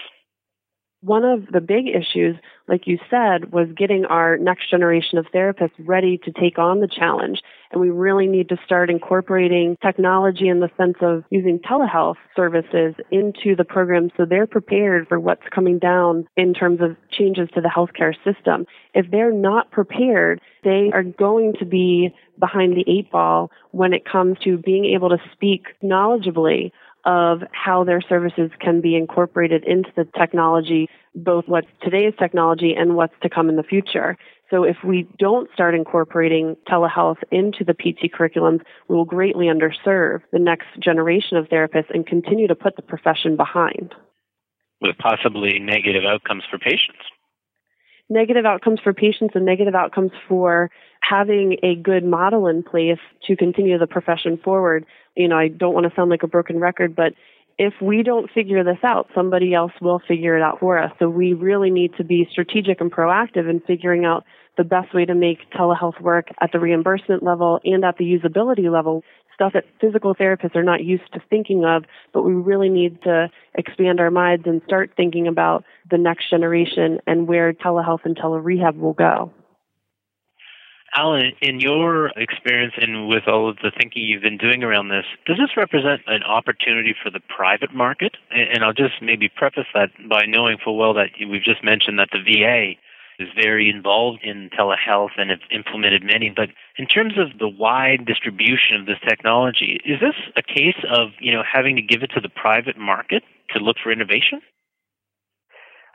One 1.02 1.24
of 1.24 1.46
the 1.52 1.60
big 1.60 1.86
issues, 1.88 2.36
like 2.68 2.86
you 2.86 2.98
said, 3.10 3.52
was 3.52 3.68
getting 3.76 4.06
our 4.06 4.38
next 4.38 4.70
generation 4.70 5.18
of 5.18 5.26
therapists 5.26 5.74
ready 5.78 6.18
to 6.24 6.32
take 6.32 6.58
on 6.58 6.80
the 6.80 6.88
challenge. 6.88 7.42
And 7.70 7.80
we 7.80 7.90
really 7.90 8.26
need 8.26 8.48
to 8.48 8.56
start 8.64 8.88
incorporating 8.88 9.76
technology 9.82 10.48
in 10.48 10.60
the 10.60 10.70
sense 10.76 10.96
of 11.02 11.24
using 11.30 11.58
telehealth 11.58 12.16
services 12.34 12.94
into 13.10 13.54
the 13.54 13.64
program 13.64 14.10
so 14.16 14.24
they're 14.24 14.46
prepared 14.46 15.06
for 15.06 15.20
what's 15.20 15.46
coming 15.54 15.78
down 15.78 16.26
in 16.36 16.54
terms 16.54 16.80
of 16.80 16.96
changes 17.10 17.48
to 17.54 17.60
the 17.60 17.68
healthcare 17.68 18.14
system. 18.24 18.64
If 18.94 19.10
they're 19.10 19.32
not 19.32 19.70
prepared, 19.70 20.40
they 20.64 20.90
are 20.94 21.02
going 21.02 21.54
to 21.58 21.66
be 21.66 22.14
behind 22.38 22.76
the 22.76 22.84
eight 22.90 23.10
ball 23.10 23.50
when 23.70 23.92
it 23.92 24.04
comes 24.04 24.38
to 24.44 24.58
being 24.58 24.86
able 24.86 25.10
to 25.10 25.18
speak 25.32 25.66
knowledgeably 25.82 26.72
of 27.06 27.42
how 27.52 27.84
their 27.84 28.00
services 28.00 28.50
can 28.60 28.80
be 28.80 28.96
incorporated 28.96 29.64
into 29.64 29.90
the 29.96 30.04
technology, 30.18 30.88
both 31.14 31.44
what's 31.46 31.68
today's 31.82 32.12
technology 32.18 32.74
and 32.76 32.96
what's 32.96 33.14
to 33.22 33.30
come 33.30 33.48
in 33.48 33.54
the 33.54 33.62
future. 33.62 34.18
So 34.50 34.64
if 34.64 34.76
we 34.84 35.08
don't 35.18 35.48
start 35.54 35.74
incorporating 35.74 36.56
telehealth 36.68 37.18
into 37.30 37.64
the 37.64 37.74
PT 37.74 38.12
curriculums, 38.12 38.60
we 38.88 38.96
will 38.96 39.04
greatly 39.04 39.46
underserve 39.46 40.22
the 40.32 40.40
next 40.40 40.66
generation 40.82 41.36
of 41.36 41.46
therapists 41.46 41.90
and 41.94 42.04
continue 42.04 42.48
to 42.48 42.56
put 42.56 42.74
the 42.74 42.82
profession 42.82 43.36
behind. 43.36 43.94
With 44.80 44.98
possibly 44.98 45.58
negative 45.60 46.04
outcomes 46.04 46.42
for 46.50 46.58
patients. 46.58 46.98
Negative 48.08 48.44
outcomes 48.44 48.78
for 48.82 48.92
patients 48.92 49.32
and 49.34 49.44
negative 49.44 49.74
outcomes 49.74 50.12
for 50.28 50.70
having 51.00 51.56
a 51.62 51.74
good 51.74 52.04
model 52.04 52.46
in 52.46 52.62
place 52.62 52.98
to 53.26 53.36
continue 53.36 53.78
the 53.78 53.86
profession 53.86 54.38
forward. 54.42 54.86
You 55.16 55.28
know, 55.28 55.36
I 55.36 55.48
don't 55.48 55.74
want 55.74 55.88
to 55.88 55.92
sound 55.96 56.10
like 56.10 56.22
a 56.22 56.28
broken 56.28 56.60
record, 56.60 56.94
but 56.94 57.14
if 57.58 57.72
we 57.80 58.02
don't 58.02 58.30
figure 58.30 58.62
this 58.62 58.78
out, 58.84 59.08
somebody 59.14 59.54
else 59.54 59.72
will 59.80 60.00
figure 60.06 60.36
it 60.36 60.42
out 60.42 60.60
for 60.60 60.78
us. 60.78 60.92
So 60.98 61.08
we 61.08 61.32
really 61.32 61.70
need 61.70 61.94
to 61.96 62.04
be 62.04 62.28
strategic 62.30 62.80
and 62.80 62.92
proactive 62.92 63.48
in 63.48 63.60
figuring 63.60 64.04
out 64.04 64.24
the 64.58 64.64
best 64.64 64.94
way 64.94 65.04
to 65.06 65.14
make 65.14 65.50
telehealth 65.52 66.00
work 66.00 66.28
at 66.40 66.52
the 66.52 66.60
reimbursement 66.60 67.22
level 67.22 67.60
and 67.64 67.84
at 67.84 67.96
the 67.96 68.04
usability 68.04 68.70
level. 68.70 69.02
Stuff 69.34 69.52
that 69.52 69.64
physical 69.80 70.14
therapists 70.14 70.56
are 70.56 70.62
not 70.62 70.82
used 70.82 71.12
to 71.12 71.20
thinking 71.28 71.64
of, 71.64 71.84
but 72.12 72.22
we 72.22 72.32
really 72.32 72.70
need 72.70 73.02
to 73.02 73.30
expand 73.54 74.00
our 74.00 74.10
minds 74.10 74.46
and 74.46 74.62
start 74.66 74.92
thinking 74.96 75.26
about 75.26 75.64
the 75.90 75.98
next 75.98 76.30
generation 76.30 77.00
and 77.06 77.26
where 77.26 77.52
telehealth 77.52 78.04
and 78.04 78.16
telerehab 78.16 78.78
will 78.78 78.94
go. 78.94 79.30
Alan, 80.94 81.32
in 81.42 81.60
your 81.60 82.08
experience 82.16 82.74
and 82.80 83.08
with 83.08 83.24
all 83.26 83.48
of 83.48 83.56
the 83.56 83.70
thinking 83.76 84.02
you've 84.02 84.22
been 84.22 84.38
doing 84.38 84.62
around 84.62 84.88
this, 84.88 85.04
does 85.26 85.36
this 85.36 85.56
represent 85.56 86.02
an 86.06 86.22
opportunity 86.22 86.94
for 87.02 87.10
the 87.10 87.20
private 87.20 87.74
market? 87.74 88.16
And 88.30 88.64
I'll 88.64 88.72
just 88.72 89.02
maybe 89.02 89.28
preface 89.28 89.66
that 89.74 89.90
by 90.08 90.24
knowing 90.26 90.58
full 90.62 90.76
well 90.76 90.94
that 90.94 91.10
we've 91.18 91.42
just 91.42 91.62
mentioned 91.64 91.98
that 91.98 92.08
the 92.12 92.22
VA 92.22 92.72
is 93.18 93.28
very 93.34 93.70
involved 93.70 94.20
in 94.22 94.50
telehealth 94.50 95.10
and 95.16 95.30
have 95.30 95.40
implemented 95.50 96.02
many. 96.04 96.32
But 96.34 96.50
in 96.76 96.86
terms 96.86 97.14
of 97.18 97.38
the 97.38 97.48
wide 97.48 98.04
distribution 98.06 98.76
of 98.80 98.86
this 98.86 98.98
technology, 99.06 99.80
is 99.84 100.00
this 100.00 100.14
a 100.36 100.42
case 100.42 100.78
of 100.90 101.10
you 101.20 101.32
know 101.32 101.42
having 101.42 101.76
to 101.76 101.82
give 101.82 102.02
it 102.02 102.10
to 102.14 102.20
the 102.20 102.28
private 102.28 102.78
market 102.78 103.22
to 103.50 103.58
look 103.58 103.76
for 103.82 103.90
innovation? 103.90 104.40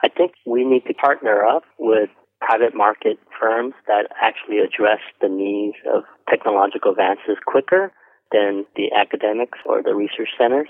I 0.03 0.09
think 0.09 0.33
we 0.45 0.65
need 0.65 0.85
to 0.87 0.93
partner 0.93 1.45
up 1.45 1.63
with 1.77 2.09
private 2.41 2.75
market 2.75 3.17
firms 3.39 3.73
that 3.87 4.09
actually 4.21 4.57
address 4.59 4.99
the 5.21 5.29
needs 5.29 5.77
of 5.93 6.03
technological 6.29 6.91
advances 6.91 7.37
quicker 7.45 7.93
than 8.31 8.65
the 8.75 8.91
academics 8.91 9.59
or 9.65 9.83
the 9.83 9.93
research 9.93 10.29
centers. 10.37 10.67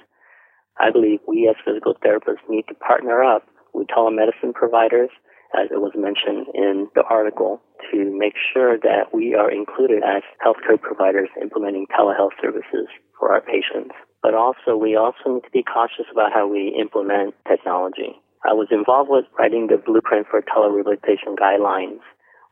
I 0.80 0.92
believe 0.92 1.20
we 1.28 1.48
as 1.50 1.56
physical 1.64 1.96
therapists 1.96 2.44
need 2.50 2.66
to 2.68 2.76
partner 2.76 3.24
up 3.24 3.48
with 3.74 3.88
telemedicine 3.88 4.54
providers, 4.54 5.10
as 5.58 5.70
it 5.72 5.80
was 5.80 5.94
mentioned 5.96 6.48
in 6.54 6.88
the 6.96 7.04
article, 7.04 7.62
to 7.92 8.18
make 8.18 8.34
sure 8.54 8.78
that 8.80 9.14
we 9.14 9.36
are 9.36 9.52
included 9.52 10.04
as 10.04 10.24
healthcare 10.44 10.80
providers 10.80 11.30
implementing 11.42 11.88
telehealth 11.88 12.36
services 12.42 12.88
for 13.18 13.32
our 13.32 13.42
patients. 13.42 13.96
But 14.22 14.34
also, 14.34 14.78
we 14.78 14.96
also 14.96 15.36
need 15.36 15.44
to 15.44 15.52
be 15.52 15.64
cautious 15.64 16.06
about 16.12 16.32
how 16.34 16.48
we 16.48 16.76
implement 16.80 17.36
technology. 17.48 18.22
I 18.44 18.54
was 18.54 18.70
involved 18.72 19.10
with 19.10 19.26
writing 19.38 19.68
the 19.68 19.78
blueprint 19.78 20.26
for 20.28 20.42
telerehabilitation 20.42 21.38
guidelines, 21.38 22.02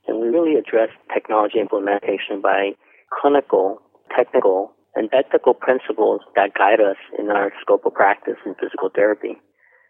and 0.08 0.22
we 0.22 0.30
really 0.30 0.54
addressed 0.54 0.94
technology 1.12 1.60
implementation 1.60 2.42
by 2.42 2.78
clinical, 3.10 3.82
technical, 4.16 4.72
and 4.96 5.10
ethical 5.14 5.54
principles 5.54 6.22
that 6.36 6.54
guide 6.54 6.80
us 6.80 6.98
in 7.18 7.30
our 7.30 7.52
scope 7.62 7.86
of 7.86 7.94
practice 7.94 8.38
in 8.46 8.54
physical 8.56 8.90
therapy. 8.94 9.38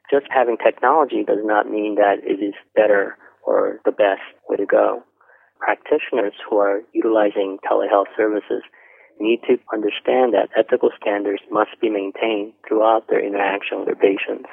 Just 0.10 0.26
having 0.30 0.58
technology 0.58 1.24
does 1.24 1.44
not 1.44 1.70
mean 1.70 1.96
that 1.96 2.24
it 2.24 2.42
is 2.44 2.56
better 2.76 3.18
or 3.46 3.80
the 3.84 3.92
best 3.92 4.24
way 4.48 4.56
to 4.56 4.66
go. 4.66 5.04
Practitioners 5.60 6.34
who 6.50 6.58
are 6.58 6.82
utilizing 6.94 7.60
telehealth 7.70 8.08
services 8.16 8.64
need 9.20 9.42
to 9.48 9.60
understand 9.74 10.34
that 10.34 10.50
ethical 10.56 10.90
standards 11.00 11.44
must 11.52 11.72
be 11.82 11.90
maintained 11.90 12.54
throughout 12.68 13.08
their 13.10 13.20
interaction 13.20 13.80
with 13.80 13.88
their 13.88 13.96
patients. 13.96 14.48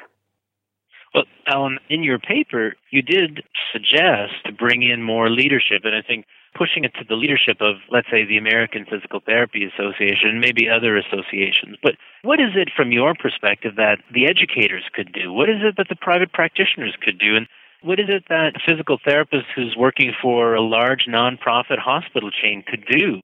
Well, 1.17 1.25
Alan, 1.47 1.79
in 1.89 2.03
your 2.03 2.19
paper, 2.19 2.75
you 2.91 3.01
did 3.01 3.41
suggest 3.73 4.33
to 4.45 4.51
bring 4.51 4.83
in 4.83 5.01
more 5.01 5.31
leadership, 5.31 5.81
and 5.83 5.95
I 5.95 6.03
think 6.03 6.27
pushing 6.53 6.83
it 6.83 6.93
to 6.99 7.05
the 7.09 7.15
leadership 7.15 7.57
of, 7.59 7.77
let's 7.89 8.05
say, 8.11 8.23
the 8.23 8.37
American 8.37 8.85
Physical 8.85 9.21
Therapy 9.25 9.65
Association, 9.65 10.39
maybe 10.39 10.69
other 10.69 10.95
associations. 10.95 11.77
But 11.81 11.93
what 12.21 12.39
is 12.39 12.53
it 12.53 12.69
from 12.75 12.91
your 12.91 13.15
perspective 13.15 13.77
that 13.77 13.97
the 14.13 14.27
educators 14.27 14.83
could 14.93 15.11
do? 15.11 15.33
What 15.33 15.49
is 15.49 15.57
it 15.61 15.73
that 15.77 15.89
the 15.89 15.95
private 15.95 16.33
practitioners 16.33 16.95
could 17.01 17.17
do? 17.17 17.35
And 17.35 17.47
what 17.81 17.99
is 17.99 18.09
it 18.09 18.25
that 18.29 18.53
a 18.55 18.59
physical 18.63 18.99
therapist 19.03 19.47
who's 19.55 19.75
working 19.75 20.13
for 20.21 20.53
a 20.53 20.61
large 20.61 21.07
nonprofit 21.09 21.79
hospital 21.79 22.29
chain 22.29 22.63
could 22.67 22.85
do? 22.85 23.21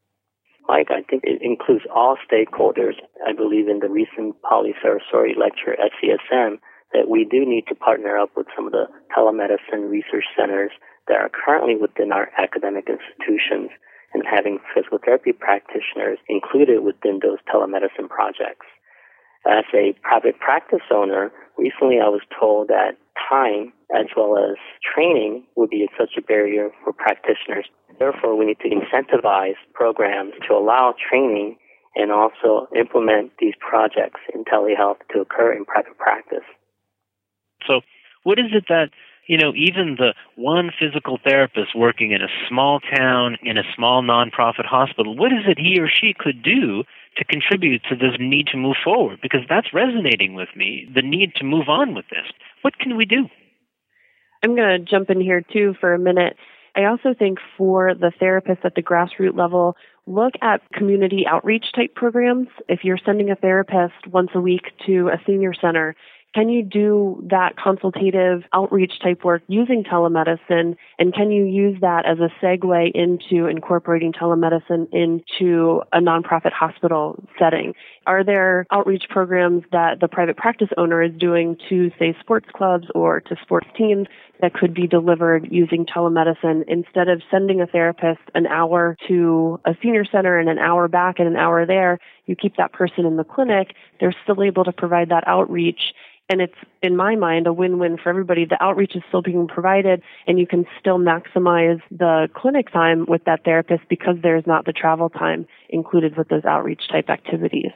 Mike, 0.67 0.89
I 0.89 1.03
think 1.07 1.25
it 1.25 1.43
includes 1.43 1.85
all 1.93 2.17
stakeholders. 2.25 2.95
I 3.27 3.33
believe 3.33 3.67
in 3.67 3.81
the 3.81 3.89
recent 3.89 4.41
Polly 4.41 4.73
Cerasoli 4.83 5.37
lecture 5.37 5.73
at 5.73 5.91
CSM 6.01 6.57
that 6.93 7.09
we 7.09 7.25
do 7.25 7.45
need 7.45 7.65
to 7.67 7.75
partner 7.75 8.17
up 8.17 8.29
with 8.37 8.47
some 8.55 8.65
of 8.65 8.71
the 8.71 8.87
telemedicine 9.15 9.89
research 9.89 10.25
centers 10.37 10.71
that 11.07 11.17
are 11.17 11.29
currently 11.29 11.75
within 11.75 12.11
our 12.11 12.29
academic 12.37 12.87
institutions 12.87 13.69
and 14.13 14.23
having 14.29 14.59
physical 14.73 14.99
therapy 15.03 15.33
practitioners 15.33 16.19
included 16.29 16.83
within 16.83 17.19
those 17.21 17.39
telemedicine 17.51 18.07
projects. 18.07 18.65
As 19.45 19.65
a 19.73 19.93
private 20.01 20.39
practice 20.39 20.85
owner, 20.91 21.31
recently 21.57 21.99
I 21.99 22.07
was 22.07 22.21
told 22.39 22.69
that 22.69 22.95
time 23.29 23.73
as 23.93 24.07
well 24.15 24.37
as 24.37 24.55
training 24.81 25.43
would 25.55 25.69
be 25.69 25.89
such 25.97 26.11
a 26.17 26.21
barrier 26.21 26.69
for 26.83 26.93
practitioners. 26.93 27.65
Therefore, 27.99 28.37
we 28.37 28.45
need 28.45 28.59
to 28.59 28.69
incentivize 28.69 29.59
programs 29.73 30.33
to 30.47 30.53
allow 30.53 30.95
training 31.09 31.57
and 31.95 32.11
also 32.11 32.67
implement 32.75 33.31
these 33.39 33.53
projects 33.59 34.21
in 34.33 34.45
telehealth 34.45 34.97
to 35.13 35.21
occur 35.21 35.53
in 35.53 35.65
private 35.65 35.97
practice. 35.97 36.45
What 38.23 38.39
is 38.39 38.51
it 38.53 38.65
that 38.69 38.89
you 39.27 39.37
know, 39.37 39.53
even 39.55 39.95
the 39.97 40.13
one 40.35 40.71
physical 40.77 41.17
therapist 41.23 41.75
working 41.75 42.11
in 42.11 42.21
a 42.21 42.27
small 42.49 42.79
town, 42.79 43.37
in 43.41 43.57
a 43.57 43.63
small 43.75 44.03
nonprofit 44.03 44.65
hospital, 44.65 45.15
what 45.15 45.31
is 45.31 45.45
it 45.47 45.57
he 45.57 45.79
or 45.79 45.87
she 45.87 46.13
could 46.17 46.43
do 46.43 46.83
to 47.17 47.25
contribute 47.25 47.81
to 47.89 47.95
this 47.95 48.17
need 48.19 48.47
to 48.47 48.57
move 48.57 48.75
forward? 48.83 49.19
Because 49.21 49.41
that's 49.47 49.73
resonating 49.73 50.33
with 50.33 50.49
me, 50.55 50.89
the 50.93 51.01
need 51.01 51.35
to 51.35 51.45
move 51.45 51.69
on 51.69 51.95
with 51.95 52.05
this. 52.09 52.25
What 52.63 52.77
can 52.77 52.97
we 52.97 53.05
do? 53.05 53.29
I'm 54.43 54.55
going 54.55 54.83
to 54.83 54.91
jump 54.91 55.09
in 55.09 55.21
here 55.21 55.41
too 55.41 55.73
for 55.79 55.93
a 55.93 55.99
minute. 55.99 56.35
I 56.75 56.85
also 56.85 57.13
think 57.17 57.37
for 57.57 57.93
the 57.93 58.11
therapists 58.21 58.65
at 58.65 58.75
the 58.75 58.81
grassroots 58.81 59.37
level, 59.37 59.77
look 60.05 60.33
at 60.41 60.61
community 60.73 61.25
outreach 61.29 61.65
type 61.73 61.95
programs. 61.95 62.47
If 62.67 62.83
you're 62.83 62.99
sending 63.05 63.29
a 63.29 63.35
therapist 63.35 64.07
once 64.07 64.31
a 64.33 64.41
week 64.41 64.63
to 64.87 65.09
a 65.09 65.21
senior 65.25 65.53
center, 65.53 65.95
can 66.33 66.49
you 66.49 66.63
do 66.63 67.23
that 67.29 67.55
consultative 67.57 68.43
outreach 68.53 68.93
type 69.01 69.23
work 69.23 69.43
using 69.47 69.83
telemedicine? 69.83 70.75
And 70.97 71.13
can 71.13 71.31
you 71.31 71.45
use 71.45 71.79
that 71.81 72.05
as 72.05 72.17
a 72.19 72.29
segue 72.43 72.91
into 72.95 73.45
incorporating 73.45 74.13
telemedicine 74.13 74.87
into 74.91 75.83
a 75.93 75.99
nonprofit 75.99 76.51
hospital 76.51 77.23
setting? 77.37 77.73
Are 78.07 78.23
there 78.23 78.65
outreach 78.71 79.05
programs 79.09 79.63
that 79.71 79.99
the 79.99 80.07
private 80.07 80.35
practice 80.35 80.69
owner 80.75 81.03
is 81.03 81.11
doing 81.17 81.55
to, 81.69 81.91
say, 81.99 82.15
sports 82.19 82.47
clubs 82.53 82.87
or 82.95 83.21
to 83.21 83.35
sports 83.43 83.67
teams 83.77 84.07
that 84.41 84.55
could 84.55 84.73
be 84.73 84.87
delivered 84.87 85.47
using 85.51 85.85
telemedicine 85.85 86.63
instead 86.67 87.09
of 87.09 87.21
sending 87.29 87.61
a 87.61 87.67
therapist 87.67 88.21
an 88.33 88.47
hour 88.47 88.97
to 89.07 89.59
a 89.65 89.75
senior 89.81 90.03
center 90.03 90.39
and 90.39 90.49
an 90.49 90.57
hour 90.57 90.87
back 90.87 91.19
and 91.19 91.27
an 91.27 91.35
hour 91.35 91.65
there? 91.65 91.99
You 92.25 92.35
keep 92.35 92.57
that 92.57 92.73
person 92.73 93.05
in 93.05 93.17
the 93.17 93.23
clinic. 93.23 93.75
They're 93.99 94.15
still 94.23 94.41
able 94.41 94.63
to 94.63 94.71
provide 94.71 95.09
that 95.09 95.27
outreach 95.27 95.93
and 96.33 96.41
it's 96.41 96.57
in 96.81 96.97
my 96.97 97.15
mind 97.15 97.47
a 97.47 97.53
win-win 97.53 97.97
for 97.97 98.09
everybody. 98.09 98.43
The 98.43 98.61
outreach 98.61 98.95
is 98.95 99.03
still 99.07 99.21
being 99.21 99.47
provided 99.47 100.01
and 100.27 100.39
you 100.39 100.47
can 100.47 100.65
still 100.79 100.97
maximize 100.97 101.79
the 101.91 102.27
clinic 102.33 102.71
time 102.73 103.05
with 103.07 103.23
that 103.25 103.45
therapist 103.45 103.83
because 103.87 104.15
there's 104.21 104.45
not 104.47 104.65
the 104.65 104.73
travel 104.73 105.09
time 105.09 105.45
included 105.69 106.17
with 106.17 106.27
those 106.29 106.43
outreach 106.43 106.81
type 106.91 107.09
activities. 107.09 107.71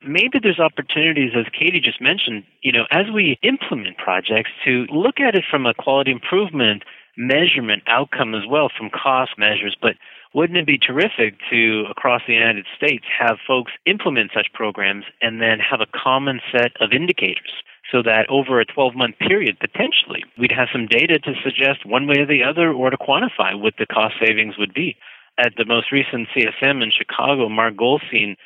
Maybe 0.00 0.38
there's 0.40 0.60
opportunities, 0.60 1.32
as 1.36 1.46
Katie 1.52 1.80
just 1.80 2.00
mentioned, 2.00 2.44
you 2.62 2.70
know, 2.70 2.84
as 2.92 3.06
we 3.12 3.36
implement 3.42 3.98
projects 3.98 4.50
to 4.64 4.86
look 4.90 5.18
at 5.18 5.34
it 5.34 5.42
from 5.50 5.66
a 5.66 5.74
quality 5.74 6.12
improvement 6.12 6.84
measurement 7.16 7.82
outcome 7.88 8.32
as 8.36 8.42
well 8.48 8.70
from 8.78 8.90
cost 8.90 9.32
measures, 9.36 9.76
but 9.82 9.96
wouldn't 10.34 10.58
it 10.58 10.66
be 10.66 10.78
terrific 10.78 11.36
to, 11.50 11.84
across 11.90 12.22
the 12.26 12.34
United 12.34 12.66
States, 12.76 13.04
have 13.18 13.38
folks 13.46 13.72
implement 13.86 14.30
such 14.34 14.52
programs 14.52 15.04
and 15.22 15.40
then 15.40 15.58
have 15.58 15.80
a 15.80 15.86
common 15.86 16.40
set 16.52 16.72
of 16.80 16.92
indicators? 16.92 17.52
So 17.90 18.02
that 18.02 18.28
over 18.28 18.60
a 18.60 18.66
12 18.66 18.94
month 18.94 19.18
period, 19.18 19.58
potentially, 19.58 20.24
we'd 20.36 20.52
have 20.52 20.68
some 20.70 20.86
data 20.86 21.18
to 21.20 21.34
suggest 21.42 21.86
one 21.86 22.06
way 22.06 22.18
or 22.18 22.26
the 22.26 22.42
other 22.42 22.70
or 22.70 22.90
to 22.90 22.98
quantify 22.98 23.58
what 23.58 23.74
the 23.78 23.86
cost 23.86 24.16
savings 24.20 24.58
would 24.58 24.74
be. 24.74 24.96
At 25.38 25.54
the 25.56 25.64
most 25.64 25.90
recent 25.92 26.28
CSM 26.36 26.82
in 26.82 26.90
Chicago, 26.90 27.48
Marc 27.48 27.76
Goldstein 27.76 28.36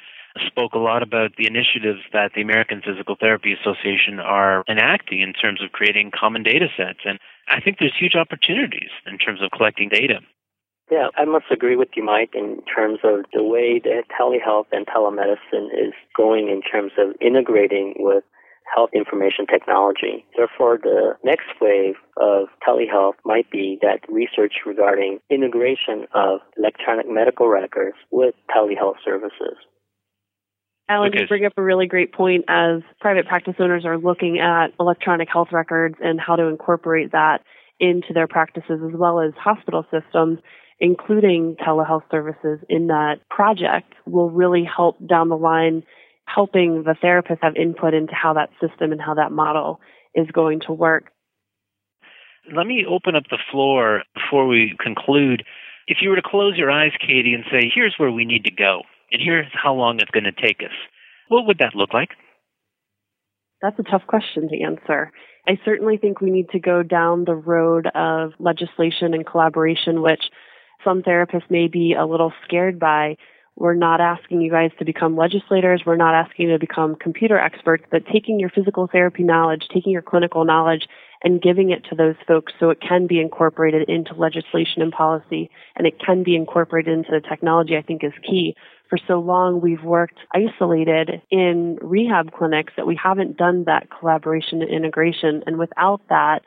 spoke 0.46 0.74
a 0.74 0.78
lot 0.78 1.02
about 1.02 1.36
the 1.36 1.46
initiatives 1.46 2.00
that 2.12 2.32
the 2.34 2.42
American 2.42 2.82
Physical 2.82 3.16
Therapy 3.18 3.52
Association 3.52 4.20
are 4.20 4.64
enacting 4.68 5.20
in 5.20 5.32
terms 5.32 5.62
of 5.62 5.72
creating 5.72 6.10
common 6.14 6.42
data 6.42 6.68
sets. 6.76 7.00
And 7.04 7.18
I 7.48 7.60
think 7.60 7.78
there's 7.78 7.96
huge 7.98 8.14
opportunities 8.14 8.90
in 9.06 9.18
terms 9.18 9.42
of 9.42 9.50
collecting 9.50 9.88
data. 9.88 10.20
Yeah, 10.90 11.08
I 11.16 11.24
must 11.24 11.46
agree 11.50 11.76
with 11.76 11.88
you, 11.96 12.04
Mike, 12.04 12.32
in 12.34 12.60
terms 12.64 12.98
of 13.04 13.24
the 13.32 13.42
way 13.42 13.80
that 13.82 14.04
telehealth 14.12 14.66
and 14.72 14.86
telemedicine 14.86 15.72
is 15.72 15.94
going 16.16 16.48
in 16.48 16.60
terms 16.60 16.92
of 16.98 17.14
integrating 17.20 17.94
with 17.98 18.24
health 18.74 18.90
information 18.94 19.46
technology. 19.46 20.24
Therefore, 20.36 20.78
the 20.82 21.14
next 21.24 21.48
wave 21.60 21.94
of 22.16 22.48
telehealth 22.66 23.14
might 23.24 23.50
be 23.50 23.78
that 23.82 24.00
research 24.08 24.54
regarding 24.66 25.18
integration 25.30 26.06
of 26.14 26.40
electronic 26.56 27.06
medical 27.08 27.48
records 27.48 27.96
with 28.10 28.34
telehealth 28.54 28.96
services. 29.04 29.56
Alan, 30.88 31.08
okay. 31.08 31.22
you 31.22 31.26
bring 31.26 31.44
up 31.44 31.52
a 31.56 31.62
really 31.62 31.86
great 31.86 32.12
point 32.12 32.44
as 32.48 32.82
private 33.00 33.26
practice 33.26 33.54
owners 33.58 33.84
are 33.84 33.98
looking 33.98 34.40
at 34.40 34.68
electronic 34.80 35.28
health 35.32 35.48
records 35.52 35.96
and 36.00 36.20
how 36.20 36.36
to 36.36 36.46
incorporate 36.46 37.12
that 37.12 37.38
into 37.78 38.12
their 38.12 38.26
practices 38.26 38.80
as 38.84 38.94
well 38.94 39.20
as 39.20 39.32
hospital 39.36 39.84
systems 39.90 40.38
including 40.82 41.54
telehealth 41.64 42.02
services 42.10 42.58
in 42.68 42.88
that 42.88 43.14
project 43.30 43.94
will 44.04 44.30
really 44.30 44.64
help 44.64 44.96
down 45.06 45.28
the 45.28 45.36
line 45.36 45.84
helping 46.26 46.82
the 46.82 46.96
therapist 47.00 47.40
have 47.40 47.54
input 47.56 47.94
into 47.94 48.14
how 48.14 48.32
that 48.32 48.50
system 48.60 48.90
and 48.90 49.00
how 49.00 49.14
that 49.14 49.30
model 49.30 49.80
is 50.14 50.26
going 50.32 50.60
to 50.60 50.72
work. 50.72 51.04
Let 52.54 52.66
me 52.66 52.84
open 52.88 53.14
up 53.14 53.24
the 53.30 53.38
floor 53.50 54.02
before 54.14 54.48
we 54.48 54.74
conclude. 54.82 55.44
If 55.86 55.98
you 56.00 56.10
were 56.10 56.16
to 56.16 56.22
close 56.22 56.56
your 56.56 56.70
eyes, 56.70 56.92
Katie, 57.00 57.34
and 57.34 57.44
say, 57.50 57.70
here's 57.72 57.94
where 57.96 58.10
we 58.10 58.24
need 58.24 58.44
to 58.44 58.50
go, 58.50 58.82
and 59.12 59.22
here's 59.22 59.46
how 59.52 59.74
long 59.74 60.00
it's 60.00 60.10
going 60.10 60.24
to 60.24 60.32
take 60.32 60.60
us, 60.60 60.74
what 61.28 61.46
would 61.46 61.58
that 61.58 61.76
look 61.76 61.94
like? 61.94 62.10
That's 63.60 63.78
a 63.78 63.84
tough 63.84 64.02
question 64.08 64.48
to 64.48 64.62
answer. 64.62 65.12
I 65.46 65.58
certainly 65.64 65.96
think 65.96 66.20
we 66.20 66.30
need 66.30 66.50
to 66.50 66.58
go 66.58 66.82
down 66.82 67.24
the 67.24 67.34
road 67.34 67.86
of 67.94 68.32
legislation 68.40 69.14
and 69.14 69.24
collaboration, 69.24 70.02
which 70.02 70.22
some 70.84 71.02
therapists 71.02 71.50
may 71.50 71.68
be 71.68 71.94
a 71.94 72.06
little 72.06 72.32
scared 72.44 72.78
by. 72.78 73.16
We're 73.56 73.74
not 73.74 74.00
asking 74.00 74.40
you 74.40 74.50
guys 74.50 74.70
to 74.78 74.84
become 74.84 75.16
legislators. 75.16 75.82
We're 75.84 75.96
not 75.96 76.14
asking 76.14 76.46
you 76.46 76.52
to 76.52 76.58
become 76.58 76.96
computer 76.96 77.38
experts, 77.38 77.84
but 77.90 78.06
taking 78.06 78.40
your 78.40 78.48
physical 78.48 78.86
therapy 78.86 79.22
knowledge, 79.22 79.68
taking 79.72 79.92
your 79.92 80.02
clinical 80.02 80.44
knowledge, 80.44 80.86
and 81.22 81.40
giving 81.40 81.70
it 81.70 81.84
to 81.84 81.94
those 81.94 82.16
folks 82.26 82.52
so 82.58 82.70
it 82.70 82.80
can 82.80 83.06
be 83.06 83.20
incorporated 83.20 83.88
into 83.88 84.14
legislation 84.14 84.82
and 84.82 84.92
policy 84.92 85.50
and 85.76 85.86
it 85.86 85.98
can 86.04 86.22
be 86.22 86.34
incorporated 86.34 86.92
into 86.92 87.10
the 87.10 87.20
technology, 87.20 87.76
I 87.76 87.82
think 87.82 88.02
is 88.02 88.12
key. 88.28 88.56
For 88.88 88.98
so 89.06 89.20
long, 89.20 89.60
we've 89.60 89.82
worked 89.82 90.18
isolated 90.34 91.22
in 91.30 91.78
rehab 91.80 92.32
clinics 92.32 92.74
that 92.76 92.86
we 92.86 92.98
haven't 93.02 93.36
done 93.36 93.64
that 93.64 93.88
collaboration 93.90 94.60
and 94.60 94.70
integration. 94.70 95.42
And 95.46 95.58
without 95.58 96.02
that, 96.08 96.42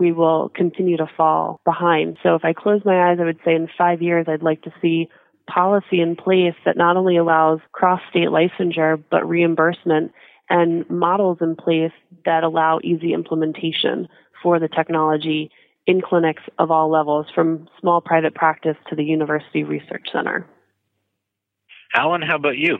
we 0.00 0.10
will 0.10 0.50
continue 0.54 0.96
to 0.96 1.06
fall 1.16 1.60
behind. 1.64 2.16
So 2.22 2.34
if 2.34 2.44
I 2.44 2.54
close 2.54 2.80
my 2.84 3.10
eyes, 3.10 3.18
I 3.20 3.24
would 3.24 3.38
say 3.44 3.54
in 3.54 3.68
five 3.78 4.02
years, 4.02 4.26
I'd 4.28 4.42
like 4.42 4.62
to 4.62 4.72
see 4.80 5.08
policy 5.46 6.00
in 6.00 6.16
place 6.16 6.54
that 6.64 6.76
not 6.76 6.96
only 6.96 7.16
allows 7.16 7.60
cross 7.72 8.00
state 8.08 8.28
licensure, 8.28 9.02
but 9.10 9.28
reimbursement 9.28 10.12
and 10.48 10.88
models 10.88 11.38
in 11.40 11.54
place 11.54 11.92
that 12.24 12.42
allow 12.42 12.80
easy 12.82 13.12
implementation 13.12 14.08
for 14.42 14.58
the 14.58 14.68
technology 14.68 15.50
in 15.86 16.00
clinics 16.00 16.42
of 16.58 16.70
all 16.70 16.90
levels, 16.90 17.26
from 17.34 17.68
small 17.80 18.00
private 18.00 18.34
practice 18.34 18.76
to 18.88 18.96
the 18.96 19.04
university 19.04 19.64
research 19.64 20.08
center. 20.12 20.46
Alan, 21.94 22.22
how 22.22 22.36
about 22.36 22.56
you? 22.56 22.78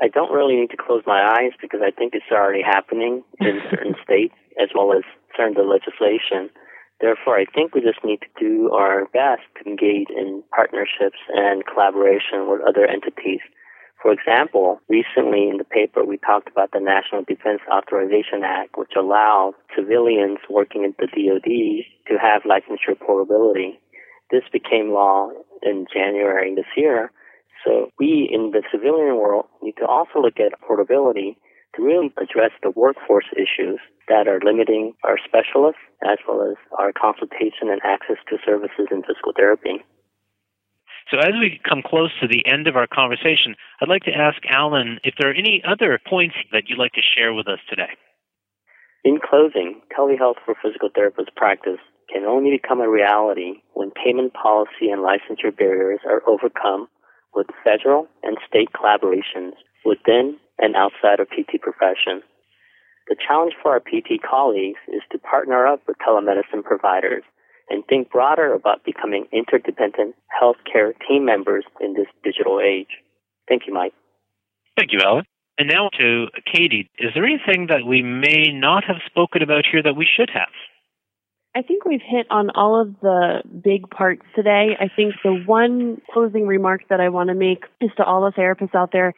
I 0.00 0.08
don't 0.08 0.32
really 0.32 0.56
need 0.56 0.70
to 0.70 0.76
close 0.76 1.02
my 1.06 1.22
eyes 1.22 1.52
because 1.60 1.80
I 1.82 1.90
think 1.90 2.14
it's 2.14 2.24
already 2.30 2.62
happening 2.62 3.22
in 3.40 3.60
certain 3.70 3.94
states 4.04 4.34
as 4.60 4.68
well 4.74 4.92
as 4.92 5.02
certain 5.36 5.68
legislation. 5.68 6.50
Therefore, 7.00 7.36
I 7.36 7.44
think 7.44 7.74
we 7.74 7.82
just 7.82 8.02
need 8.04 8.20
to 8.22 8.32
do 8.40 8.70
our 8.72 9.04
best 9.12 9.42
to 9.56 9.68
engage 9.68 10.08
in 10.08 10.42
partnerships 10.54 11.18
and 11.34 11.66
collaboration 11.66 12.48
with 12.48 12.62
other 12.66 12.86
entities. 12.86 13.40
For 14.00 14.12
example, 14.12 14.80
recently 14.88 15.48
in 15.48 15.56
the 15.58 15.64
paper 15.64 16.04
we 16.04 16.18
talked 16.18 16.48
about 16.48 16.70
the 16.72 16.80
National 16.80 17.22
Defense 17.22 17.60
Authorization 17.72 18.44
Act, 18.44 18.76
which 18.76 18.92
allows 18.96 19.54
civilians 19.74 20.38
working 20.48 20.84
at 20.84 20.96
the 20.96 21.06
DoD 21.06 21.84
to 22.08 22.18
have 22.20 22.42
licensure 22.42 22.98
portability. 22.98 23.80
This 24.30 24.44
became 24.52 24.92
law 24.92 25.30
in 25.62 25.86
January 25.92 26.54
this 26.54 26.70
year. 26.76 27.10
So 27.64 27.90
we 27.98 28.28
in 28.30 28.52
the 28.52 28.62
civilian 28.70 29.16
world 29.16 29.46
need 29.62 29.76
to 29.78 29.86
also 29.86 30.20
look 30.20 30.38
at 30.38 30.60
portability 30.60 31.36
to 31.74 31.82
really 31.82 32.12
address 32.16 32.52
the 32.62 32.70
workforce 32.70 33.26
issues 33.32 33.80
that 34.08 34.28
are 34.28 34.40
limiting 34.44 34.94
our 35.04 35.18
specialists 35.24 35.80
as 36.02 36.18
well 36.26 36.42
as 36.42 36.56
our 36.78 36.92
consultation 36.92 37.68
and 37.70 37.80
access 37.84 38.16
to 38.28 38.38
services 38.44 38.88
in 38.90 39.02
physical 39.02 39.32
therapy. 39.34 39.84
So, 41.10 41.18
as 41.18 41.34
we 41.38 41.60
come 41.62 41.82
close 41.86 42.10
to 42.20 42.26
the 42.26 42.44
end 42.46 42.66
of 42.66 42.74
our 42.74 42.88
conversation, 42.88 43.54
I'd 43.80 43.88
like 43.88 44.02
to 44.04 44.14
ask 44.14 44.42
Alan 44.48 44.98
if 45.04 45.14
there 45.18 45.30
are 45.30 45.34
any 45.34 45.62
other 45.66 46.00
points 46.04 46.34
that 46.50 46.64
you'd 46.66 46.78
like 46.78 46.92
to 46.94 47.02
share 47.14 47.32
with 47.32 47.46
us 47.46 47.60
today. 47.70 47.94
In 49.04 49.20
closing, 49.22 49.82
telehealth 49.96 50.42
for 50.44 50.56
physical 50.60 50.88
therapist 50.92 51.30
practice 51.36 51.78
can 52.12 52.24
only 52.24 52.50
become 52.50 52.80
a 52.80 52.90
reality 52.90 53.62
when 53.74 53.92
payment 53.92 54.34
policy 54.34 54.90
and 54.90 55.00
licensure 55.00 55.56
barriers 55.56 56.00
are 56.04 56.22
overcome 56.26 56.88
with 57.34 57.46
federal 57.62 58.08
and 58.24 58.36
state 58.48 58.70
collaborations 58.72 59.52
within 59.84 60.36
and 60.58 60.74
outside 60.74 61.20
of 61.20 61.28
PT 61.28 61.60
profession. 61.60 62.22
The 63.08 63.16
challenge 63.16 63.54
for 63.62 63.72
our 63.72 63.80
PT 63.80 64.20
colleagues 64.22 64.80
is 64.88 65.02
to 65.12 65.18
partner 65.18 65.66
up 65.66 65.80
with 65.86 65.96
telemedicine 65.98 66.64
providers 66.64 67.22
and 67.68 67.84
think 67.86 68.10
broader 68.10 68.52
about 68.52 68.84
becoming 68.84 69.26
interdependent 69.32 70.14
healthcare 70.30 70.92
team 71.08 71.24
members 71.24 71.64
in 71.80 71.94
this 71.94 72.06
digital 72.24 72.60
age. 72.60 72.98
Thank 73.48 73.62
you, 73.66 73.74
Mike. 73.74 73.92
Thank 74.76 74.92
you, 74.92 75.00
Alan. 75.04 75.24
And 75.58 75.68
now 75.68 75.88
to 75.98 76.26
Katie. 76.52 76.90
Is 76.98 77.10
there 77.14 77.24
anything 77.24 77.68
that 77.68 77.86
we 77.86 78.02
may 78.02 78.52
not 78.52 78.84
have 78.84 78.96
spoken 79.06 79.42
about 79.42 79.64
here 79.70 79.82
that 79.82 79.96
we 79.96 80.06
should 80.06 80.30
have? 80.30 80.52
I 81.54 81.62
think 81.62 81.86
we've 81.86 82.02
hit 82.06 82.26
on 82.28 82.50
all 82.50 82.78
of 82.78 83.00
the 83.00 83.40
big 83.64 83.88
parts 83.88 84.20
today. 84.34 84.76
I 84.78 84.88
think 84.94 85.14
the 85.24 85.42
one 85.46 86.02
closing 86.12 86.46
remark 86.46 86.82
that 86.90 87.00
I 87.00 87.08
want 87.08 87.28
to 87.28 87.34
make 87.34 87.64
is 87.80 87.88
to 87.96 88.04
all 88.04 88.20
the 88.20 88.38
therapists 88.38 88.74
out 88.74 88.92
there 88.92 89.14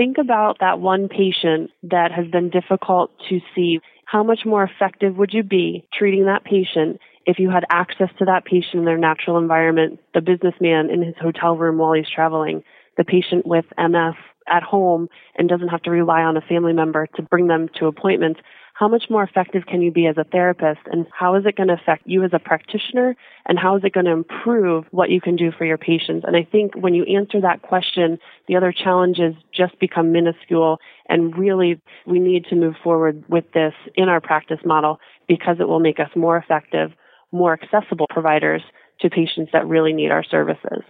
think 0.00 0.16
about 0.16 0.60
that 0.60 0.80
one 0.80 1.08
patient 1.08 1.70
that 1.82 2.10
has 2.10 2.26
been 2.28 2.48
difficult 2.48 3.10
to 3.28 3.38
see. 3.54 3.80
How 4.06 4.22
much 4.22 4.46
more 4.46 4.62
effective 4.64 5.14
would 5.18 5.34
you 5.34 5.42
be 5.42 5.84
treating 5.92 6.24
that 6.24 6.42
patient 6.42 6.98
if 7.26 7.38
you 7.38 7.50
had 7.50 7.64
access 7.68 8.08
to 8.18 8.24
that 8.24 8.46
patient 8.46 8.76
in 8.76 8.84
their 8.86 8.96
natural 8.96 9.36
environment, 9.36 10.00
the 10.14 10.22
businessman 10.22 10.88
in 10.88 11.02
his 11.02 11.14
hotel 11.20 11.54
room 11.54 11.76
while 11.76 11.92
he's 11.92 12.08
traveling, 12.08 12.64
the 12.96 13.04
patient 13.04 13.44
with 13.44 13.66
MS 13.76 14.14
at 14.48 14.62
home 14.62 15.08
and 15.36 15.50
doesn't 15.50 15.68
have 15.68 15.82
to 15.82 15.90
rely 15.90 16.22
on 16.22 16.34
a 16.34 16.40
family 16.40 16.72
member 16.72 17.06
to 17.16 17.22
bring 17.22 17.46
them 17.48 17.68
to 17.78 17.84
appointments? 17.84 18.40
How 18.80 18.88
much 18.88 19.10
more 19.10 19.22
effective 19.22 19.66
can 19.66 19.82
you 19.82 19.92
be 19.92 20.06
as 20.06 20.16
a 20.16 20.24
therapist 20.24 20.80
and 20.90 21.06
how 21.12 21.34
is 21.34 21.44
it 21.44 21.54
going 21.54 21.68
to 21.68 21.74
affect 21.74 22.02
you 22.06 22.24
as 22.24 22.30
a 22.32 22.38
practitioner 22.38 23.14
and 23.44 23.58
how 23.58 23.76
is 23.76 23.84
it 23.84 23.92
going 23.92 24.06
to 24.06 24.10
improve 24.10 24.86
what 24.90 25.10
you 25.10 25.20
can 25.20 25.36
do 25.36 25.52
for 25.52 25.66
your 25.66 25.76
patients? 25.76 26.24
And 26.26 26.34
i 26.34 26.48
think 26.50 26.74
when 26.74 26.94
you 26.94 27.04
answer 27.04 27.42
that 27.42 27.60
question 27.60 28.18
the 28.48 28.56
other 28.56 28.72
challenges 28.72 29.34
just 29.52 29.78
become 29.78 30.12
minuscule 30.12 30.78
and 31.10 31.36
really 31.36 31.78
we 32.06 32.18
need 32.20 32.46
to 32.46 32.56
move 32.56 32.74
forward 32.82 33.22
with 33.28 33.44
this 33.52 33.74
in 33.96 34.08
our 34.08 34.20
practice 34.20 34.60
model 34.64 34.98
because 35.28 35.58
it 35.60 35.68
will 35.68 35.80
make 35.80 36.00
us 36.00 36.10
more 36.16 36.38
effective 36.38 36.90
more 37.32 37.52
accessible 37.52 38.06
providers 38.08 38.62
to 39.00 39.10
patients 39.10 39.50
that 39.52 39.66
really 39.66 39.92
need 39.92 40.10
our 40.10 40.24
services 40.24 40.82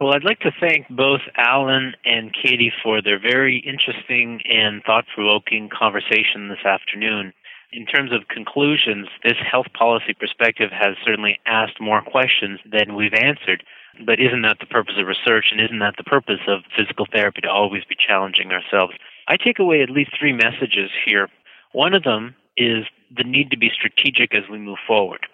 well, 0.00 0.12
I'd 0.12 0.24
like 0.24 0.40
to 0.40 0.52
thank 0.60 0.88
both 0.90 1.22
Alan 1.36 1.94
and 2.04 2.34
Katie 2.34 2.72
for 2.82 3.00
their 3.00 3.18
very 3.18 3.58
interesting 3.58 4.42
and 4.44 4.82
thought 4.84 5.06
provoking 5.14 5.70
conversation 5.70 6.48
this 6.48 6.64
afternoon. 6.66 7.32
In 7.72 7.86
terms 7.86 8.12
of 8.12 8.28
conclusions, 8.28 9.08
this 9.24 9.38
health 9.50 9.66
policy 9.72 10.14
perspective 10.18 10.70
has 10.70 10.96
certainly 11.04 11.40
asked 11.46 11.80
more 11.80 12.02
questions 12.02 12.60
than 12.70 12.94
we've 12.94 13.14
answered. 13.14 13.64
But 14.04 14.20
isn't 14.20 14.42
that 14.42 14.58
the 14.60 14.66
purpose 14.66 14.96
of 14.98 15.06
research, 15.06 15.46
and 15.50 15.60
isn't 15.60 15.78
that 15.78 15.94
the 15.96 16.04
purpose 16.04 16.40
of 16.46 16.60
physical 16.76 17.06
therapy 17.10 17.40
to 17.40 17.50
always 17.50 17.84
be 17.84 17.96
challenging 17.96 18.52
ourselves? 18.52 18.92
I 19.28 19.38
take 19.38 19.58
away 19.58 19.82
at 19.82 19.90
least 19.90 20.10
three 20.18 20.34
messages 20.34 20.90
here. 21.04 21.28
One 21.72 21.94
of 21.94 22.04
them 22.04 22.34
is 22.56 22.84
the 23.16 23.24
need 23.24 23.50
to 23.50 23.56
be 23.56 23.70
strategic 23.72 24.34
as 24.34 24.48
we 24.50 24.58
move 24.58 24.78
forward. 24.86 25.26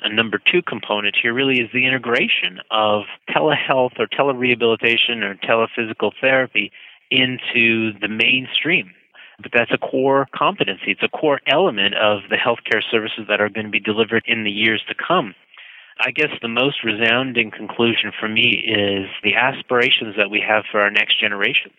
A 0.00 0.12
number 0.12 0.38
two 0.38 0.62
component 0.62 1.16
here 1.20 1.34
really 1.34 1.60
is 1.60 1.70
the 1.72 1.86
integration 1.86 2.60
of 2.70 3.02
telehealth 3.30 3.98
or 3.98 4.06
telerehabilitation 4.06 5.22
or 5.22 5.34
telephysical 5.34 6.12
therapy 6.20 6.70
into 7.10 7.98
the 8.00 8.08
mainstream. 8.08 8.92
But 9.42 9.52
that's 9.52 9.72
a 9.72 9.78
core 9.78 10.28
competency. 10.34 10.92
It's 10.92 11.02
a 11.02 11.08
core 11.08 11.40
element 11.46 11.94
of 11.96 12.20
the 12.30 12.36
healthcare 12.36 12.82
services 12.90 13.26
that 13.28 13.40
are 13.40 13.48
going 13.48 13.66
to 13.66 13.72
be 13.72 13.80
delivered 13.80 14.22
in 14.26 14.44
the 14.44 14.50
years 14.50 14.82
to 14.88 14.94
come. 14.94 15.34
I 16.00 16.12
guess 16.12 16.30
the 16.40 16.48
most 16.48 16.84
resounding 16.84 17.50
conclusion 17.50 18.12
for 18.18 18.28
me 18.28 18.50
is 18.50 19.08
the 19.24 19.34
aspirations 19.34 20.14
that 20.16 20.30
we 20.30 20.40
have 20.46 20.64
for 20.70 20.80
our 20.80 20.90
next 20.90 21.20
generations. 21.20 21.74